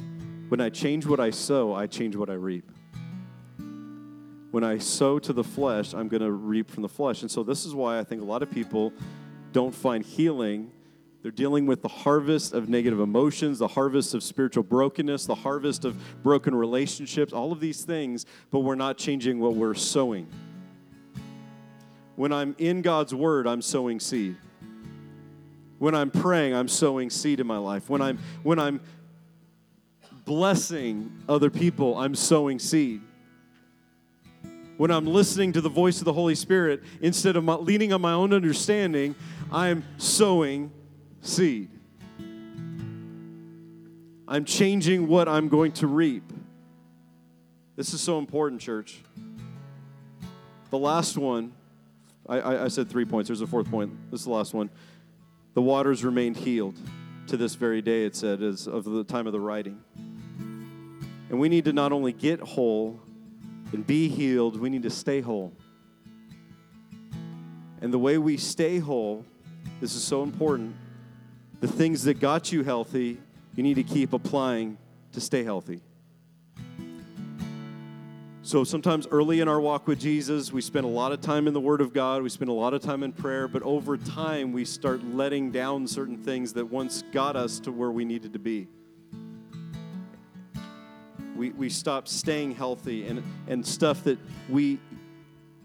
when 0.49 0.59
I 0.59 0.70
change 0.70 1.05
what 1.05 1.20
I 1.20 1.30
sow, 1.30 1.74
I 1.74 1.88
change 1.88 2.15
what 2.15 2.30
I 2.30 2.34
reap. 2.34 2.70
When 4.51 4.63
I 4.63 4.80
sow 4.80 5.20
to 5.20 5.32
the 5.32 5.43
flesh, 5.43 5.93
I'm 5.93 6.07
going 6.07 6.24
to 6.24 6.32
reap 6.32 6.72
from 6.72 6.82
the 6.82 6.89
flesh. 6.89 7.22
And 7.22 7.30
so, 7.30 7.43
this 7.43 7.65
is 7.65 7.76
why 7.76 7.99
I 7.99 8.03
think 8.03 8.22
a 8.22 8.26
lot 8.26 8.41
of 8.41 8.49
people 8.49 8.91
don't 9.51 9.76
find 9.76 10.03
healing. 10.03 10.72
They're 11.22 11.32
dealing 11.32 11.65
with 11.65 11.82
the 11.82 11.89
harvest 11.89 12.53
of 12.53 12.70
negative 12.70 13.01
emotions, 13.01 13.59
the 13.59 13.67
harvest 13.67 14.13
of 14.13 14.24
spiritual 14.24 14.63
brokenness, 14.63 15.26
the 15.26 15.36
harvest 15.36 15.84
of 15.84 15.97
broken 16.24 16.55
relationships, 16.55 17.34
all 17.34 17.51
of 17.51 17.59
these 17.59 17.84
things, 17.84 18.26
but 18.51 18.59
we're 18.59 18.76
not 18.76 18.97
changing 18.97 19.39
what 19.39 19.55
we're 19.55 19.74
sowing. 19.74 20.28
when 22.15 22.34
I'm 22.34 22.55
in 22.57 22.82
God's 22.82 23.13
word, 23.13 23.47
I'm 23.47 23.61
sowing 23.61 23.99
seed. 23.99 24.36
When 25.78 25.95
I'm 25.95 26.11
praying, 26.11 26.53
I'm 26.53 26.67
sowing 26.67 27.09
seed 27.09 27.39
in 27.39 27.47
my 27.47 27.57
life. 27.57 27.89
When 27.89 28.01
I'm 28.01 28.20
when 28.43 28.59
I'm 28.59 28.82
blessing 30.26 31.24
other 31.30 31.49
people, 31.49 31.97
I'm 31.97 32.15
sowing 32.15 32.59
seed. 32.59 33.01
When 34.76 34.91
I'm 34.91 35.05
listening 35.07 35.53
to 35.53 35.61
the 35.61 35.70
voice 35.70 35.99
of 35.99 36.05
the 36.05 36.13
Holy 36.13 36.36
Spirit, 36.36 36.84
instead 37.01 37.36
of 37.36 37.45
leaning 37.61 37.93
on 37.93 38.01
my 38.01 38.13
own 38.13 38.34
understanding, 38.34 39.15
I'm 39.51 39.84
sowing 39.97 40.72
seed. 41.22 41.70
I'm 44.28 44.45
changing 44.45 45.07
what 45.07 45.28
I'm 45.28 45.49
going 45.49 45.72
to 45.74 45.88
reap. 45.88 46.24
This 47.76 47.93
is 47.93 48.01
so 48.01 48.20
important, 48.20 48.61
church. 48.61 49.01
The 50.70 50.78
last 50.78 51.17
one, 51.17 51.53
I, 52.28 52.39
I, 52.39 52.63
I 52.65 52.67
said 52.67 52.89
three 52.89 53.05
points. 53.05 53.28
There's 53.28 53.41
a 53.41 53.47
fourth 53.47 53.72
point. 53.72 53.91
This 54.11 54.20
is 54.20 54.26
the 54.26 54.32
last 54.32 54.53
one. 54.53 54.70
The 55.55 55.61
waters 55.61 56.03
remained 56.03 56.38
healed 56.38 56.76
to 57.28 57.38
this 57.38 57.55
very 57.55 57.82
day, 57.82 58.05
it 58.05 58.15
said, 58.15 58.43
as 58.43 58.67
of 58.67 58.86
the 58.86 59.03
time 59.03 59.26
of 59.26 59.34
the 59.34 59.39
writing. 59.39 59.82
And 61.30 61.39
we 61.39 61.49
need 61.49 61.65
to 61.65 61.74
not 61.74 61.91
only 61.91 62.11
get 62.11 62.39
whole 62.39 62.99
and 63.72 63.86
be 63.86 64.09
healed, 64.09 64.59
we 64.59 64.70
need 64.70 64.84
to 64.84 64.89
stay 64.89 65.22
whole. 65.22 65.53
And 67.82 67.93
the 67.93 67.99
way 67.99 68.17
we 68.17 68.38
stay 68.38 68.80
whole, 68.80 69.26
this 69.80 69.95
is 69.95 70.03
so 70.03 70.22
important. 70.22 70.76
The 71.60 71.68
things 71.68 72.03
that 72.03 72.20
got 72.20 72.51
you 72.51 72.64
healthy, 72.64 73.18
you 73.55 73.64
need 73.64 73.76
to 73.76 73.84
keep 73.84 74.14
applying 74.14 74.78
to 75.14 75.22
stay 75.22 75.43
healthy. 75.43 75.82
So 78.41 78.64
sometimes 78.64 79.05
early 79.12 79.41
in 79.41 79.47
our 79.47 79.60
walk 79.60 79.88
with 79.88 79.99
Jesus, 79.99 80.51
we 80.51 80.62
spend 80.62 80.86
a 80.86 80.89
lot 80.89 81.12
of 81.12 81.22
time 81.22 81.47
in 81.47 81.53
the 81.53 81.60
Word 81.60 81.82
of 81.82 81.93
God, 81.93 82.24
we 82.24 82.30
spend 82.30 82.49
a 82.49 82.53
lot 82.53 82.74
of 82.74 82.82
time 82.82 83.03
in 83.03 83.12
prayer, 83.12 83.47
but 83.47 83.62
over 83.64 83.95
time, 83.97 84.53
we 84.53 84.66
start 84.66 85.03
letting 85.03 85.51
down 85.51 85.88
certain 85.88 86.18
things 86.18 86.53
that 86.53 86.66
once 86.66 87.03
got 87.12 87.36
us 87.36 87.60
to 87.60 87.72
where 87.72 87.91
we 87.91 88.05
needed 88.05 88.34
to 88.34 88.39
be 88.39 88.68
we, 91.39 91.51
we 91.51 91.70
stop 91.70 92.07
staying 92.07 92.53
healthy 92.53 93.07
and, 93.07 93.24
and 93.47 93.66
stuff 93.66 94.03
that 94.03 94.20
we 94.49 94.78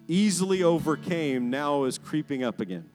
easily 0.07 0.63
overcame 0.63 1.51
now 1.51 1.85
is 1.85 1.99
creeping 1.99 2.45
up 2.45 2.61
again. 2.61 2.89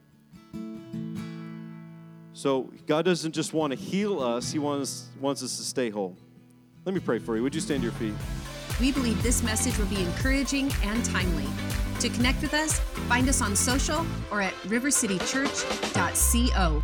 So 2.40 2.72
God 2.86 3.04
doesn't 3.04 3.32
just 3.32 3.52
want 3.52 3.74
to 3.74 3.78
heal 3.78 4.22
us, 4.22 4.50
He 4.50 4.58
wants, 4.58 5.08
wants 5.20 5.42
us 5.42 5.58
to 5.58 5.62
stay 5.62 5.90
whole. 5.90 6.16
Let 6.86 6.94
me 6.94 7.00
pray 7.00 7.18
for 7.18 7.36
you. 7.36 7.42
Would 7.42 7.54
you 7.54 7.60
stand 7.60 7.82
to 7.82 7.84
your 7.84 7.92
feet? 7.92 8.14
We 8.80 8.92
believe 8.92 9.22
this 9.22 9.42
message 9.42 9.76
will 9.76 9.84
be 9.84 10.00
encouraging 10.00 10.72
and 10.82 11.04
timely. 11.04 11.44
To 11.98 12.08
connect 12.08 12.40
with 12.40 12.54
us, 12.54 12.80
find 13.10 13.28
us 13.28 13.42
on 13.42 13.54
social 13.54 14.06
or 14.30 14.40
at 14.40 14.54
rivercitychurch.co. 14.62 16.82